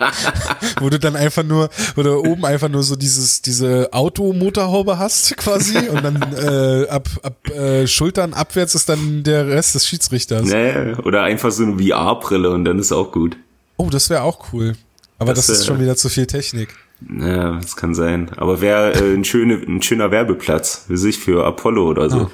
[0.80, 5.36] wo du dann einfach nur, wo du oben einfach nur so dieses, diese Automotorhaube hast,
[5.36, 10.46] quasi, und dann äh, ab, ab äh, Schultern abwärts ist dann der Rest des Schiedsrichters.
[10.46, 13.36] Nee, oder einfach so eine VR-Brille und dann ist auch gut.
[13.76, 14.74] Oh, das wäre auch cool.
[15.20, 16.70] Aber das, das ist äh, schon wieder zu viel Technik.
[17.08, 18.30] Ja, das kann sein.
[18.36, 22.18] Aber wäre äh, ein, schöne, ein schöner Werbeplatz, wie sich für Apollo oder so.
[22.18, 22.30] Ah.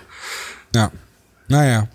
[0.74, 0.92] Ja.
[1.48, 1.88] Naja.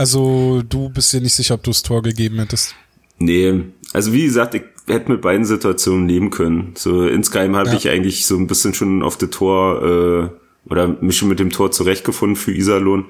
[0.00, 2.74] Also du bist dir nicht sicher, ob du das Tor gegeben hättest.
[3.18, 6.72] Nee, also wie gesagt, ich hätte mit beiden Situationen leben können.
[6.74, 7.76] So insgeheim habe Ja.
[7.76, 11.50] ich eigentlich so ein bisschen schon auf das Tor äh, oder mich schon mit dem
[11.50, 13.04] Tor zurechtgefunden für Iserlohn.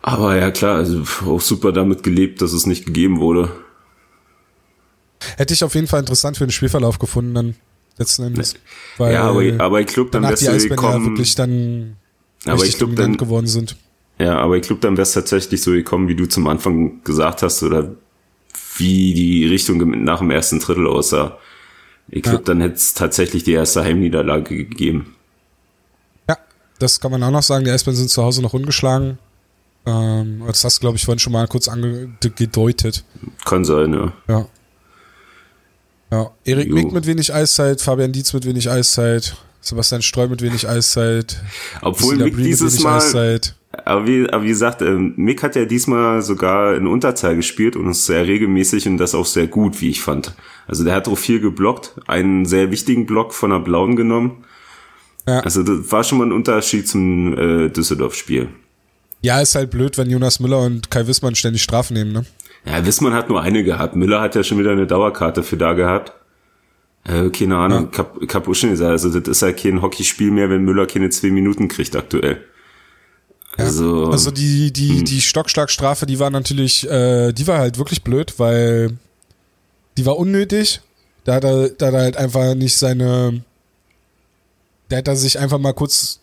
[0.00, 3.50] Aber ja klar, also auch super damit gelebt, dass es nicht gegeben wurde.
[5.36, 7.56] Hätte ich auf jeden Fall interessant für den Spielverlauf gefunden dann
[7.98, 8.54] letzten Endes.
[8.96, 11.04] Weil ja, aber, aber ich glaube, dann danach wär's die ja gekommen.
[11.06, 11.96] wirklich dann
[12.46, 13.76] aber ich glaube, dann, geworden sind.
[14.18, 17.62] Ja, aber ich glaube, dann wär's tatsächlich so gekommen, wie du zum Anfang gesagt hast,
[17.62, 17.94] oder
[18.76, 21.38] wie die Richtung nach dem ersten Drittel aussah.
[22.08, 22.44] Ich glaube, Ja.
[22.44, 25.14] dann hätte es tatsächlich die erste Heimniederlage gegeben.
[26.28, 26.36] Ja,
[26.78, 27.64] das kann man auch noch sagen.
[27.64, 29.18] Die Eisbären sind zu Hause noch ungeschlagen.
[29.86, 33.04] Ähm, das hast du, glaube ich, vorhin schon mal kurz angedeutet.
[33.44, 34.12] Kann sein, ja.
[34.28, 34.46] Ja.
[36.10, 36.70] Ja, Erik.
[36.72, 41.42] Mick mit wenig Eiszeit, Fabian Dietz mit wenig Eiszeit, Sebastian Streu mit wenig Eiszeit,
[41.80, 43.54] Obwohl Mick dieses wenig Mal, Eiszeit.
[43.84, 47.88] Aber wie, aber wie gesagt, ähm, Mick hat ja diesmal sogar in Unterzahl gespielt und
[47.88, 50.34] ist sehr regelmäßig und das auch sehr gut, wie ich fand.
[50.66, 54.44] Also der hat auch viel geblockt, einen sehr wichtigen Block von der Blauen genommen.
[55.26, 55.40] Ja.
[55.40, 58.48] Also das war schon mal ein Unterschied zum äh, Düsseldorf-Spiel.
[59.22, 62.26] Ja, ist halt blöd, wenn Jonas Müller und Kai Wissmann ständig Strafen nehmen, ne?
[62.66, 63.96] Ja, Wissmann hat nur eine gehabt.
[63.96, 66.12] Müller hat ja schon wieder eine Dauerkarte für da gehabt.
[67.04, 70.64] Äh, keine Ahnung, hab auch schon gesagt, also das ist ja kein Hockeyspiel mehr, wenn
[70.64, 72.42] Müller keine zwei Minuten kriegt aktuell.
[73.56, 75.04] Also, Also die, die, Hm.
[75.04, 78.96] die Stockschlagstrafe, die war natürlich, äh, die war halt wirklich blöd, weil
[79.96, 80.80] die war unnötig.
[81.24, 83.42] Da hat er, da hat er halt einfach nicht seine,
[84.88, 86.20] da hätte er sich einfach mal kurz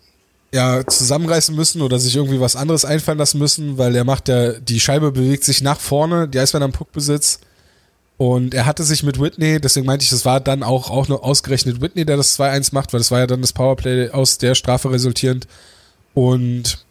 [0.53, 4.51] ja, zusammenreißen müssen oder sich irgendwie was anderes einfallen lassen müssen, weil er macht ja,
[4.53, 7.39] die Scheibe bewegt sich nach vorne, die Eisbären am Puckbesitz.
[8.17, 11.23] Und er hatte sich mit Whitney, deswegen meinte ich, das war dann auch, auch nur
[11.23, 14.53] ausgerechnet Whitney, der das 2-1 macht, weil das war ja dann das Powerplay aus der
[14.53, 15.47] Strafe resultierend.
[16.13, 16.85] Und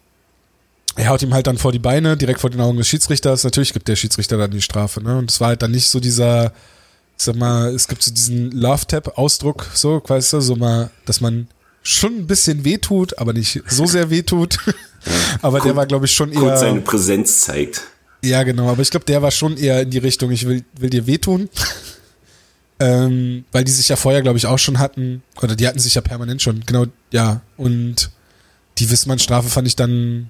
[0.95, 3.43] er haut ihm halt dann vor die Beine, direkt vor den Augen des Schiedsrichters.
[3.43, 5.17] Natürlich gibt der Schiedsrichter dann die Strafe, ne?
[5.17, 6.47] Und es war halt dann nicht so dieser,
[7.17, 11.47] ich sag mal, es gibt so diesen Love-Tap-Ausdruck, so, weißt du, so mal, dass man
[11.83, 14.57] schon ein bisschen wehtut, aber nicht so sehr wehtut.
[15.41, 16.83] aber der war, glaube ich, schon kurz seine eher.
[16.83, 17.81] Präsenz zeigt.
[18.23, 20.89] Ja, genau, aber ich glaube, der war schon eher in die Richtung, ich will, will
[20.89, 21.49] dir wehtun.
[22.79, 25.95] ähm, weil die sich ja vorher, glaube ich, auch schon hatten, oder die hatten sich
[25.95, 27.41] ja permanent schon, genau, ja.
[27.57, 28.11] Und
[28.77, 30.29] die Wissmann-Strafe fand ich dann,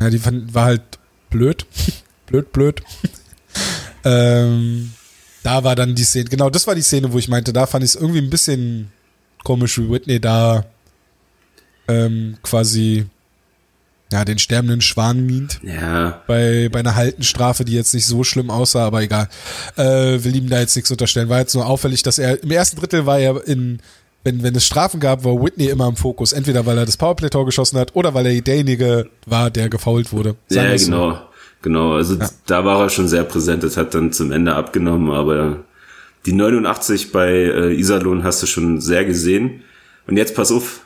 [0.00, 0.82] ja, die fand, war halt
[1.30, 1.66] blöd.
[2.26, 2.82] blöd, blöd.
[4.04, 4.92] ähm,
[5.42, 7.84] da war dann die Szene, genau, das war die Szene, wo ich meinte, da fand
[7.84, 8.92] ich es irgendwie ein bisschen
[9.42, 10.64] komisch, wie Whitney da
[11.88, 13.06] ähm, quasi
[14.12, 18.50] ja, den sterbenden Schwan mient Ja, bei, bei einer Haltenstrafe, die jetzt nicht so schlimm
[18.50, 19.28] aussah, aber egal.
[19.76, 21.28] Äh, will ihm da jetzt nichts unterstellen.
[21.28, 23.78] War jetzt nur auffällig, dass er im ersten Drittel war er in,
[24.24, 26.32] wenn, wenn es Strafen gab, war Whitney immer im Fokus.
[26.32, 30.36] Entweder weil er das Powerplay-Tor geschossen hat oder weil er derjenige war, der gefault wurde.
[30.48, 30.90] Sagen ja, so.
[30.90, 31.18] genau.
[31.62, 32.16] Genau, also
[32.46, 33.62] da war er schon sehr präsent.
[33.62, 35.64] Das hat dann zum Ende abgenommen, aber
[36.24, 39.62] die 89 bei äh, Iserlohn hast du schon sehr gesehen.
[40.06, 40.80] Und jetzt pass auf,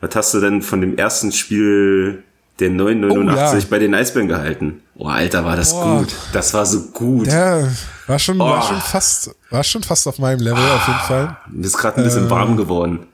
[0.00, 2.22] was hast du denn von dem ersten Spiel
[2.60, 3.66] der 989 Oh, ja.
[3.70, 4.82] bei den Eisbären gehalten?
[4.96, 5.98] Oh, Alter, war das Boah.
[6.00, 6.14] gut.
[6.32, 7.26] Das war so gut.
[7.26, 7.68] Ja,
[8.06, 8.68] war schon, war Oh.
[8.68, 11.36] schon fast, war schon fast auf meinem Level auf jeden Fall.
[11.50, 12.30] Mir ist gerade ein bisschen Äh.
[12.30, 13.06] warm geworden.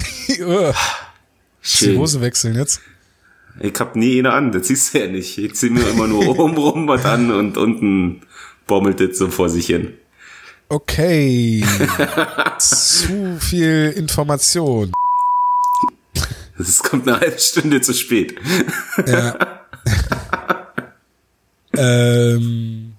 [0.40, 0.74] Ugh, die
[1.68, 1.98] Schön.
[1.98, 2.80] Hose wechseln jetzt.
[3.60, 5.36] Ich hab nie eine an, das siehst du ja nicht.
[5.38, 8.20] Ich zieh mir immer nur oben rum was an und unten
[8.68, 9.94] bommelt das so vor sich hin.
[10.68, 11.64] Okay.
[12.58, 14.92] Zu viel Information.
[16.58, 18.34] Das kommt eine halbe Stunde zu spät.
[19.06, 19.38] Ja.
[21.76, 22.92] ähm,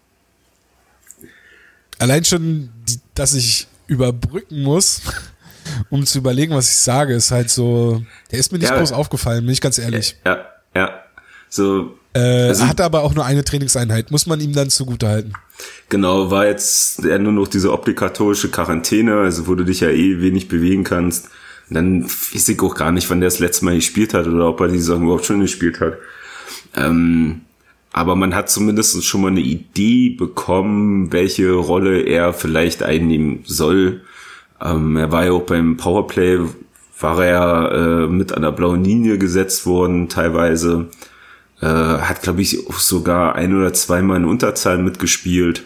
[1.97, 2.69] allein schon,
[3.15, 5.01] dass ich überbrücken muss,
[5.89, 8.01] um zu überlegen, was ich sage, ist halt so,
[8.31, 8.77] der ist mir nicht Ja.
[8.77, 10.15] groß aufgefallen, bin ich ganz ehrlich.
[10.25, 10.45] Ja,
[10.75, 11.03] ja.
[11.49, 15.33] So, Äh, Also- er hatte aber auch nur eine Trainingseinheit, muss man ihm dann zugutehalten.
[15.89, 20.47] genau, war jetzt nur noch diese obligatorische Quarantäne, also wo du dich ja eh wenig
[20.47, 21.27] bewegen kannst.
[21.69, 24.59] Dann weiß ich auch gar nicht, wann der das letzte Mal gespielt hat oder ob
[24.61, 25.97] er die Saison überhaupt schon gespielt hat.
[26.75, 27.41] Ähm,
[27.91, 34.01] aber man hat zumindest schon mal eine Idee bekommen, welche Rolle er vielleicht einnehmen soll.
[34.61, 36.39] Ähm, er war ja auch beim Powerplay,
[36.99, 40.89] war er äh, mit an der blauen Linie gesetzt worden, teilweise.
[41.61, 45.65] Äh, hat, glaube ich, auch sogar ein oder zweimal in Unterzahl mitgespielt.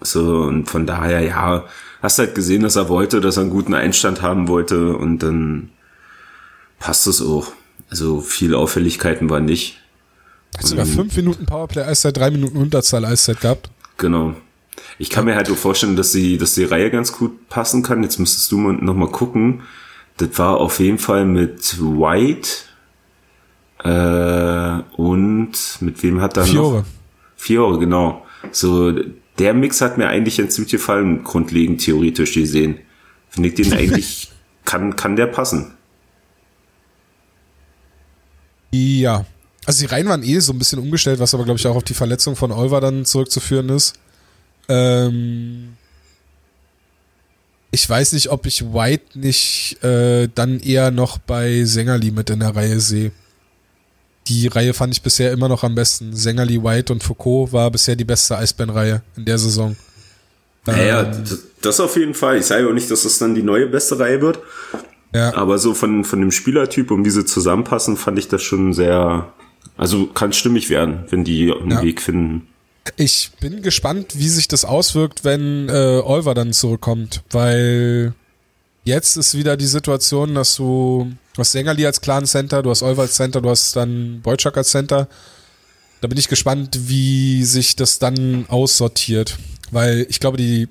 [0.00, 1.64] So, und von daher, ja,
[2.04, 5.70] hast halt gesehen, dass er wollte, dass er einen guten Einstand haben wollte und dann
[6.78, 7.48] passt es auch.
[7.90, 9.80] Also viel Auffälligkeiten war nicht.
[10.56, 13.70] Hat sogar fünf Minuten Powerplay-Eiszeit, drei Minuten Unterzahl-Eiszeit gehabt.
[13.96, 14.34] Genau.
[14.98, 18.02] Ich kann mir halt auch vorstellen, dass die, dass die Reihe ganz gut passen kann.
[18.02, 19.62] Jetzt müsstest du mal noch mal gucken.
[20.18, 22.48] Das war auf jeden Fall mit White
[23.82, 26.78] äh, und mit wem hat er Fiore.
[26.78, 26.84] noch?
[27.36, 28.26] Fiore, genau.
[28.52, 28.92] So,
[29.38, 32.78] der Mix hat mir eigentlich ganz gut gefallen, grundlegend theoretisch gesehen.
[33.30, 34.30] Finde ich den eigentlich,
[34.64, 35.74] kann, kann der passen.
[38.70, 39.24] Ja.
[39.66, 41.84] Also die Reihen waren eh so ein bisschen umgestellt, was aber glaube ich auch auf
[41.84, 43.94] die Verletzung von Olver dann zurückzuführen ist.
[44.68, 45.76] Ähm
[47.70, 52.40] ich weiß nicht, ob ich White nicht äh, dann eher noch bei Sängerli mit in
[52.40, 53.10] der Reihe sehe.
[54.28, 56.14] Die Reihe fand ich bisher immer noch am besten.
[56.16, 59.76] Sängerli, White und Foucault war bisher die beste Eisbären-Reihe in der Saison.
[60.66, 61.24] Naja, Ähm,
[61.60, 62.38] das, auf jeden Fall.
[62.38, 64.38] Ich sage auch nicht, dass das dann die neue beste Reihe wird.
[65.12, 65.34] ja.
[65.34, 69.30] Aber so von, von dem Spielertyp, um wie sie zusammenpassen, fand ich das schon sehr,
[69.76, 71.82] also kann stimmig werden, wenn die einen Ja.
[71.82, 72.46] Weg finden.
[72.96, 78.14] Ich bin gespannt, wie sich das auswirkt, wenn äh, Olver dann zurückkommt, weil
[78.84, 82.82] jetzt ist wieder die Situation, dass du, du hast Sängerli als klaren Center, du hast
[82.82, 85.08] Olver als Center, du hast dann Boyczak als Center.
[86.00, 89.38] Da bin ich gespannt, wie sich das dann aussortiert,
[89.70, 90.68] weil ich glaube, die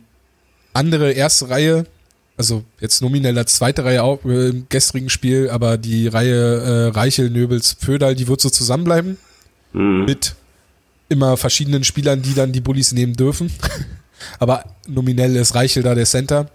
[0.74, 1.86] andere erste Reihe,
[2.38, 6.88] also jetzt nominell als zweite Reihe auch äh, im gestrigen Spiel, aber die Reihe äh,
[6.90, 9.18] Reichel, Nöbels, Pödal, die wird so zusammenbleiben
[9.74, 10.06] Mhm.
[10.06, 10.36] mit
[11.10, 13.52] immer verschiedenen Spielern, die dann die Bullies nehmen dürfen.
[14.40, 16.50] Aber nominell ist Reichel da der Center.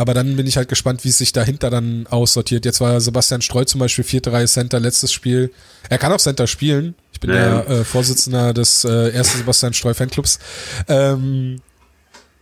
[0.00, 2.64] Aber dann bin ich halt gespannt, wie es sich dahinter dann aussortiert.
[2.64, 5.52] Jetzt war Sebastian Streu zum Beispiel vierte Reihe Center letztes Spiel.
[5.90, 6.94] Er kann auch Center spielen.
[7.12, 7.62] Ich bin Ja.
[7.62, 10.38] der äh, Vorsitzender des äh, ersten Sebastian Streu Fanclubs.
[10.86, 11.60] Ähm,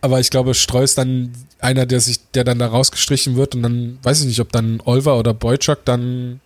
[0.01, 3.63] aber ich glaube, Streu ist dann einer, der sich, der dann da rausgestrichen wird und
[3.63, 6.39] dann weiß ich nicht, ob dann Olver oder Boyczak dann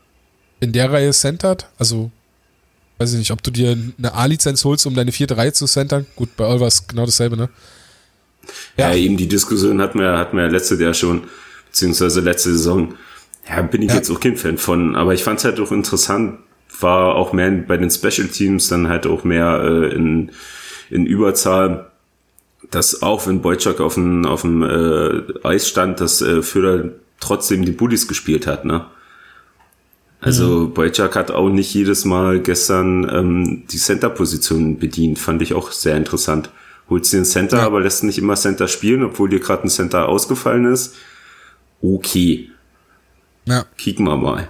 [0.61, 1.67] in der Reihe centert.
[1.77, 2.09] Also
[2.99, 6.05] weiß ich nicht, ob du dir eine A-Lizenz holst, um deine vierte Reihe zu centern.
[6.15, 7.49] Gut, bei Olver ist genau dasselbe, ne?
[8.77, 8.89] Ja.
[8.91, 8.95] Ja.
[8.95, 11.23] eben die Diskussion hatten wir, hatten wir ja letztes Jahr schon,
[11.69, 12.95] beziehungsweise letzte Saison.
[13.49, 13.95] Ja, bin ich Ja.
[13.95, 16.39] jetzt auch kein Fan von, aber ich fand es halt auch interessant,
[16.79, 20.31] war auch mehr bei den Special Teams dann halt auch mehr äh, in,
[20.89, 21.87] in Überzahl,
[22.69, 26.89] dass auch wenn Boyczak auf dem, auf dem äh, Eis stand, dass äh, Föder
[27.19, 28.85] trotzdem die Bullies gespielt hat, ne?
[30.21, 30.73] Also Mhm.
[30.75, 35.97] Boyczak hat auch nicht jedes Mal gestern ähm, die Center-Position bedient, fand ich auch sehr
[35.97, 36.49] interessant.
[36.91, 37.65] Holst dir einen Center, Ja.
[37.65, 40.93] aber lässt nicht immer Center spielen, obwohl dir gerade ein Center ausgefallen ist.
[41.81, 42.51] Okay,
[43.45, 44.47] Ja, kicken wir mal.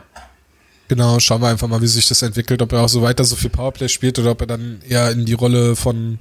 [0.89, 1.19] genau.
[1.19, 2.61] Schauen wir einfach mal, wie sich das entwickelt.
[2.61, 5.23] Ob er auch so weiter so viel Powerplay spielt oder ob er dann eher in
[5.25, 6.17] die Rolle von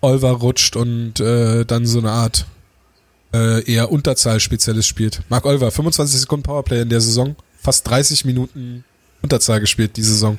[0.00, 2.46] Olver rutscht und äh, dann so eine Art
[3.34, 5.20] äh, eher Unterzahl-Spezialist spielt.
[5.28, 8.84] Marc Olver, 25 Sekunden Powerplay in der Saison, fast 30 Minuten
[9.22, 10.38] Unterzahl gespielt die Saison.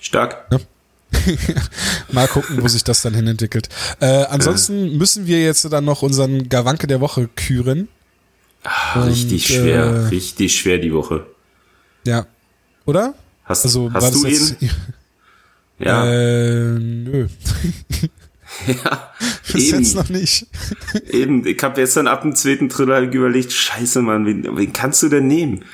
[0.00, 0.46] Stark.
[2.12, 3.68] Mal gucken, wo sich das dann hin entwickelt.
[4.00, 7.88] Äh, ansonsten müssen wir jetzt dann noch unseren Gawanke der Woche küren.
[8.64, 11.26] Ah, richtig Und, schwer, äh, richtig schwer die Woche.
[12.04, 12.26] Ja.
[12.84, 13.14] Oder?
[13.44, 14.70] Hast, Also hast das du ihn?
[15.78, 17.26] Ja, Äh, nö.
[18.66, 19.10] ja.
[19.52, 19.78] Bis Eben.
[19.78, 20.46] jetzt noch nicht.
[21.10, 25.02] Eben, ich habe jetzt dann ab dem zweiten Triller überlegt, scheiße, Mann, wen, wen kannst
[25.02, 25.64] du denn nehmen?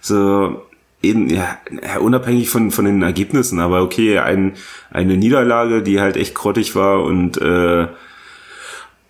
[0.00, 0.62] So,
[1.02, 1.58] eben, ja,
[2.00, 4.54] unabhängig von, von den Ergebnissen, aber okay, ein,
[4.90, 7.88] eine Niederlage, die halt echt grottig war und äh,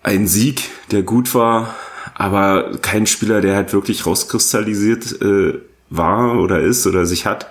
[0.01, 1.75] ein Sieg, der gut war,
[2.15, 7.47] aber kein Spieler, der halt wirklich rauskristallisiert äh, war oder ist oder sich hat.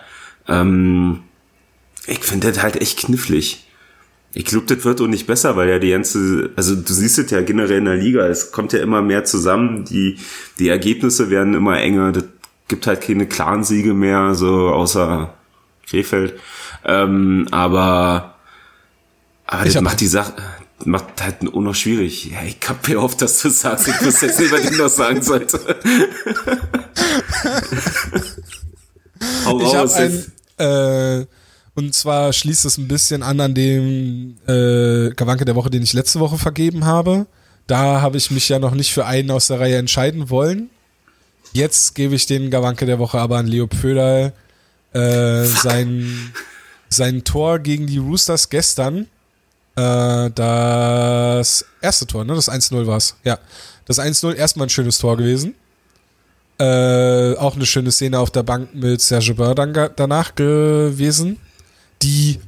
[0.48, 1.20] Ähm,
[2.06, 3.66] ich finde das halt echt knifflig.
[4.34, 7.30] Ich glaube, das wird auch nicht besser, weil ja die ganze, also du siehst es
[7.30, 10.16] ja generell in der Liga, es kommt ja immer mehr zusammen, die,
[10.58, 12.24] die Ergebnisse werden immer enger, das
[12.72, 15.34] gibt halt keine klaren Siege mehr, so außer
[15.86, 16.40] Krefeld.
[16.86, 18.36] Ähm, aber,
[19.44, 20.32] aber Ich das macht die Sache,
[20.86, 22.30] macht halt auch noch schwierig.
[22.30, 24.88] Ja, ich hab mir oft, dass du sagst, ich wusste jetzt nicht, was ich noch
[24.88, 25.60] sagen sollte.
[29.44, 31.26] Hau Ich habe raus, ein, äh,
[31.74, 35.92] und zwar schließt es ein bisschen an an dem äh, Gawanke der Woche, den ich
[35.92, 37.26] letzte Woche vergeben habe.
[37.66, 40.70] Da habe ich mich ja noch nicht für einen aus der Reihe entscheiden wollen.
[41.52, 44.32] Jetzt gebe ich den Gawanke der Woche aber an Leo Pöderl.
[44.92, 46.32] Äh, sein,
[46.88, 49.06] sein Tor gegen die Roosters gestern,
[49.76, 52.34] äh, das erste Tor, ne?
[52.34, 53.16] Das 1-0 war's.
[53.24, 53.38] Ja.
[53.86, 55.54] Das 1-0 erstmal ein schönes Tor gewesen.
[56.58, 61.38] Äh, auch eine schöne Szene auf der Bank mit Serge ga- danach gewesen.
[62.02, 62.38] Die,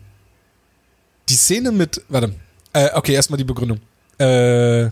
[1.28, 2.34] die Szene mit, warte,
[2.74, 3.80] äh, okay, erstmal die Begründung.
[4.18, 4.90] Äh,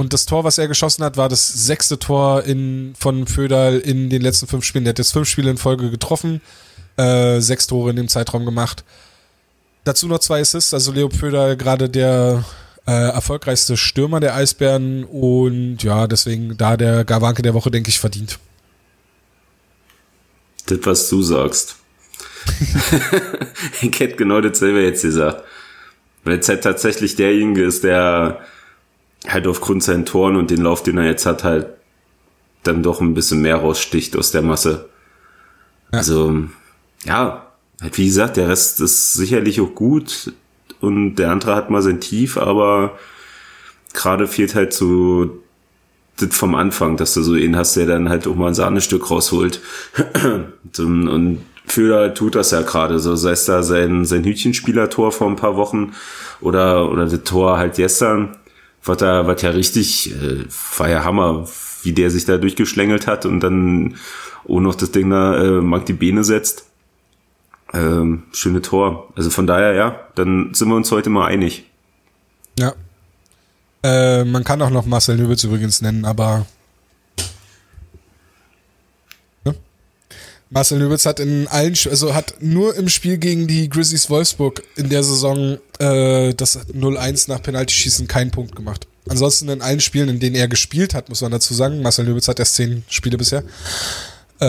[0.00, 4.08] und das Tor, was er geschossen hat, war das sechste Tor in, von Föderl in
[4.08, 4.84] den letzten fünf Spielen.
[4.84, 6.40] Der hat jetzt fünf Spiele in Folge getroffen,
[6.96, 8.82] äh, sechs Tore in dem Zeitraum gemacht.
[9.84, 12.46] Dazu noch zwei Assists, also Leo Föderl gerade der
[12.86, 18.00] äh, erfolgreichste Stürmer der Eisbären und ja, deswegen da der Gawanke der Woche, denke ich,
[18.00, 18.38] verdient.
[20.64, 21.76] Das, was du sagst.
[23.82, 25.44] ich hätte genau dasselbe jetzt gesagt.
[26.24, 28.40] Weil es halt tatsächlich derjenige ist, der
[29.28, 31.66] halt aufgrund seinen Toren und den Lauf, den er jetzt hat, halt
[32.62, 34.88] dann doch ein bisschen mehr raussticht aus der Masse.
[35.92, 35.98] Ja.
[35.98, 36.44] Also,
[37.04, 37.46] ja,
[37.80, 40.32] halt wie gesagt, der Rest ist sicherlich auch gut
[40.80, 42.98] und der andere hat mal sein Tief, aber
[43.92, 45.40] gerade fehlt halt so
[46.18, 49.10] das vom Anfang, dass du so ihn hast, der dann halt auch mal ein Sahnestück
[49.10, 49.60] rausholt.
[50.78, 55.36] und Föder tut das ja gerade, so sei es da sein, sein Hütchenspielertor vor ein
[55.36, 55.92] paar Wochen
[56.40, 58.36] oder, oder das Tor halt gestern,
[58.84, 60.44] was da, was ja richtig, äh,
[60.76, 61.46] war ja Hammer,
[61.82, 63.96] wie der sich da durchgeschlängelt hat und dann
[64.48, 66.64] auch noch das Ding da, äh, mag die Beine setzt.
[67.72, 69.12] Ähm, schöne Tor.
[69.14, 71.64] Also von daher, ja, dann sind wir uns heute mal einig.
[72.58, 72.74] Ja.
[73.82, 76.46] Äh, man kann auch noch Marcel Nübels übrigens nennen, aber
[80.52, 84.88] Marcel Nöbels hat in allen, also hat nur im Spiel gegen die Grizzlies Wolfsburg in
[84.88, 88.88] der Saison äh, das 0-1 nach Penaltyschießen keinen Punkt gemacht.
[89.08, 92.26] Ansonsten in allen Spielen, in denen er gespielt hat, muss man dazu sagen, Marcel Nöbels
[92.26, 93.44] hat erst zehn Spiele bisher,
[94.40, 94.46] äh,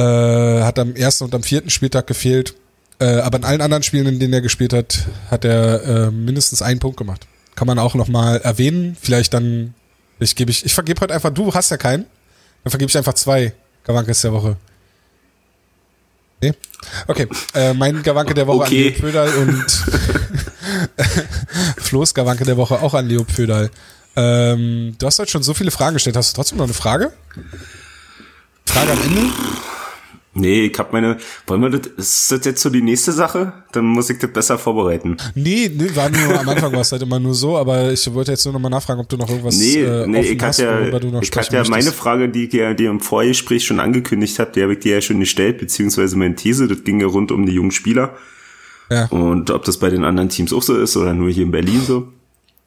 [0.64, 2.56] hat am ersten und am vierten Spieltag gefehlt.
[3.00, 6.64] Äh, aber in allen anderen Spielen, in denen er gespielt hat, hat er äh, mindestens
[6.64, 7.28] einen Punkt gemacht.
[7.54, 8.98] Kann man auch nochmal erwähnen.
[9.00, 9.76] Vielleicht dann,
[10.20, 12.06] ich gebe ich, ich vergebe heute einfach, du hast ja keinen.
[12.64, 14.58] Dann vergebe ich einfach zwei Gavankes der Woche.
[16.42, 16.54] Nee?
[17.08, 18.88] Okay, äh, mein Gawanke der Woche okay.
[18.88, 19.86] an Leo Pödal und
[21.78, 23.70] Flo's Gawanke der Woche auch an Leo Pödal.
[24.16, 26.18] Ähm, du hast heute schon so viele Fragen gestellt.
[26.18, 27.14] Hast du trotzdem noch eine Frage?
[28.66, 29.22] Frage am Ende?
[30.34, 31.18] Nee, ich hab meine.
[31.46, 31.88] Wollen wir das?
[31.98, 33.52] Ist das jetzt so die nächste Sache?
[33.74, 35.18] Dann muss ich das besser vorbereiten.
[35.36, 38.32] Nee, nee, war nur am Anfang war es halt immer nur so, aber ich wollte
[38.32, 40.90] jetzt nur noch mal nachfragen, ob du noch irgendwas nee, äh, nee, ich hast, ja,
[40.90, 44.40] du noch Ich hatte ja meine Frage, die ich ja dir im Vorgespräch schon angekündigt
[44.40, 47.34] habe, die habe ich dir ja schon gestellt, beziehungsweise meine These, das ging ja rund
[47.34, 48.16] um die jungen Spieler.
[48.90, 49.06] Ja.
[49.08, 51.82] Und ob das bei den anderen Teams auch so ist oder nur hier in Berlin
[51.86, 52.08] so.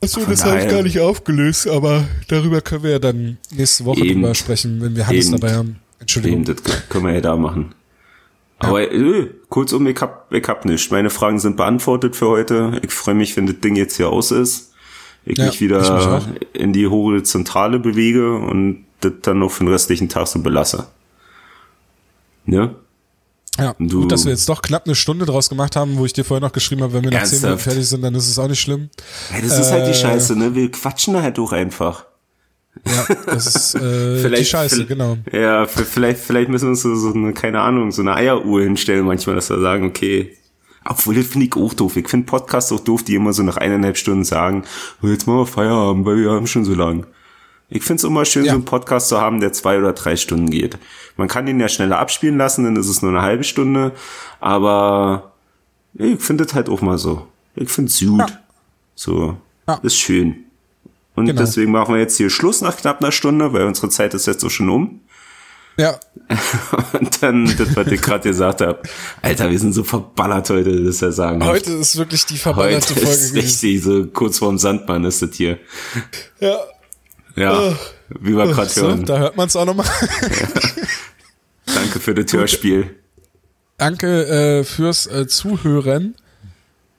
[0.02, 4.00] Achso, das habe ich gar nicht aufgelöst, aber darüber können wir ja dann nächste Woche
[4.00, 5.40] eben, drüber sprechen, wenn wir Hannes eben.
[5.40, 5.76] dabei haben.
[6.04, 6.42] Entschuldigung.
[6.42, 7.74] Eben, das können wir ja da machen.
[8.58, 9.22] Aber ja.
[9.22, 10.90] äh, kurzum, ich hab, ich hab nichts.
[10.90, 12.80] Meine Fragen sind beantwortet für heute.
[12.82, 14.72] Ich freue mich, wenn das Ding jetzt hier aus ist.
[15.24, 19.64] Ich ja, mich wieder ich in die hohe Zentrale bewege und das dann noch für
[19.64, 20.86] den restlichen Tag so belasse.
[22.44, 22.74] Ne?
[23.58, 26.12] Ja, du, gut, dass wir jetzt doch knapp eine Stunde draus gemacht haben, wo ich
[26.12, 28.38] dir vorher noch geschrieben habe, wenn wir nach zehn Minuten fertig sind, dann ist es
[28.38, 28.90] auch nicht schlimm.
[29.32, 30.54] Ja, das ist halt die äh, Scheiße, ne?
[30.54, 32.04] Wir quatschen halt doch einfach.
[32.86, 35.16] Ja, das ist äh, die Scheiße, genau.
[35.32, 39.06] Ja, vielleicht, vielleicht müssen wir uns so, so eine, keine Ahnung, so eine Eieruhr hinstellen
[39.06, 40.36] manchmal, dass wir sagen, okay,
[40.84, 41.96] obwohl, das finde ich auch doof.
[41.96, 44.64] Ich finde Podcasts auch doof, die immer so nach eineinhalb Stunden sagen,
[45.02, 47.06] oh, jetzt machen wir Feierabend, weil wir haben schon so lang.
[47.70, 48.52] Ich finde es immer schön, ja.
[48.52, 50.78] so einen Podcast zu haben, der zwei oder drei Stunden geht.
[51.16, 53.92] Man kann ihn ja schneller abspielen lassen, dann ist es nur eine halbe Stunde.
[54.40, 55.32] Aber
[55.94, 57.26] ich finde es halt auch mal so.
[57.56, 58.20] Ich finde es gut.
[58.20, 58.28] Ja.
[58.94, 59.80] So, ja.
[59.82, 60.44] ist schön.
[61.14, 61.40] Und genau.
[61.40, 64.40] deswegen machen wir jetzt hier Schluss nach knapp einer Stunde, weil unsere Zeit ist jetzt
[64.40, 65.00] so schon um.
[65.76, 65.98] Ja.
[66.92, 68.80] Und dann, das, was ich gerade gesagt habe,
[69.22, 71.44] Alter, wir sind so verballert heute, das ja sagen.
[71.44, 73.20] Heute ist wirklich die verballerte heute Folge.
[73.20, 75.58] Ist richtig, so kurz vorm Sandmann ist das hier.
[76.40, 76.56] Ja.
[77.36, 77.74] Ja, oh.
[78.20, 79.04] wie wir gerade so, hören.
[79.04, 79.86] Da hört man es auch nochmal.
[80.22, 80.48] Ja.
[81.74, 82.94] Danke für das Hörspiel.
[83.76, 84.26] Danke
[84.60, 86.14] äh, fürs äh, Zuhören.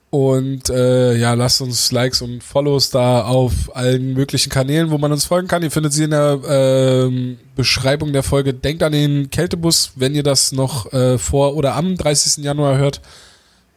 [0.09, 5.11] Und äh, ja, lasst uns Likes und Follows da auf allen möglichen Kanälen, wo man
[5.11, 5.63] uns folgen kann.
[5.63, 8.53] Ihr findet sie in der äh, Beschreibung der Folge.
[8.53, 12.45] Denkt an den Kältebus, wenn ihr das noch äh, vor oder am 30.
[12.45, 13.01] Januar hört,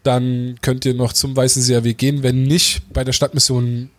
[0.05, 2.23] dann könnt ihr noch zum Weißen CRW gehen.
[2.23, 3.91] Wenn nicht, bei der Stadtmission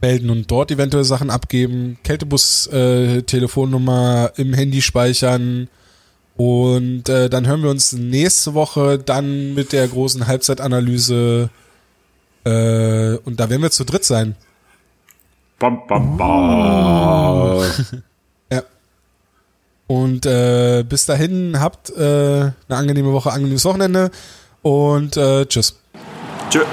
[0.00, 1.98] melden und dort eventuell Sachen abgeben.
[2.04, 5.68] Kältebus-Telefonnummer äh, im Handy speichern
[6.36, 11.50] und äh, dann hören wir uns nächste Woche dann mit der großen Halbzeitanalyse.
[12.44, 14.36] Äh, und da werden wir zu dritt sein.
[15.58, 17.62] Bam, bam, bam.
[18.52, 18.62] ja.
[19.86, 24.10] Und äh, bis dahin habt äh, eine angenehme Woche, angenehmes Wochenende
[24.62, 25.78] und äh, tschüss.
[26.48, 26.64] Tschö.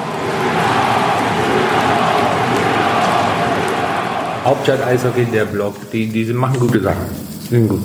[4.45, 7.05] Hauptstadt Eishockey, der Blog, die, die machen gute Sachen.
[7.49, 7.81] Sind gut.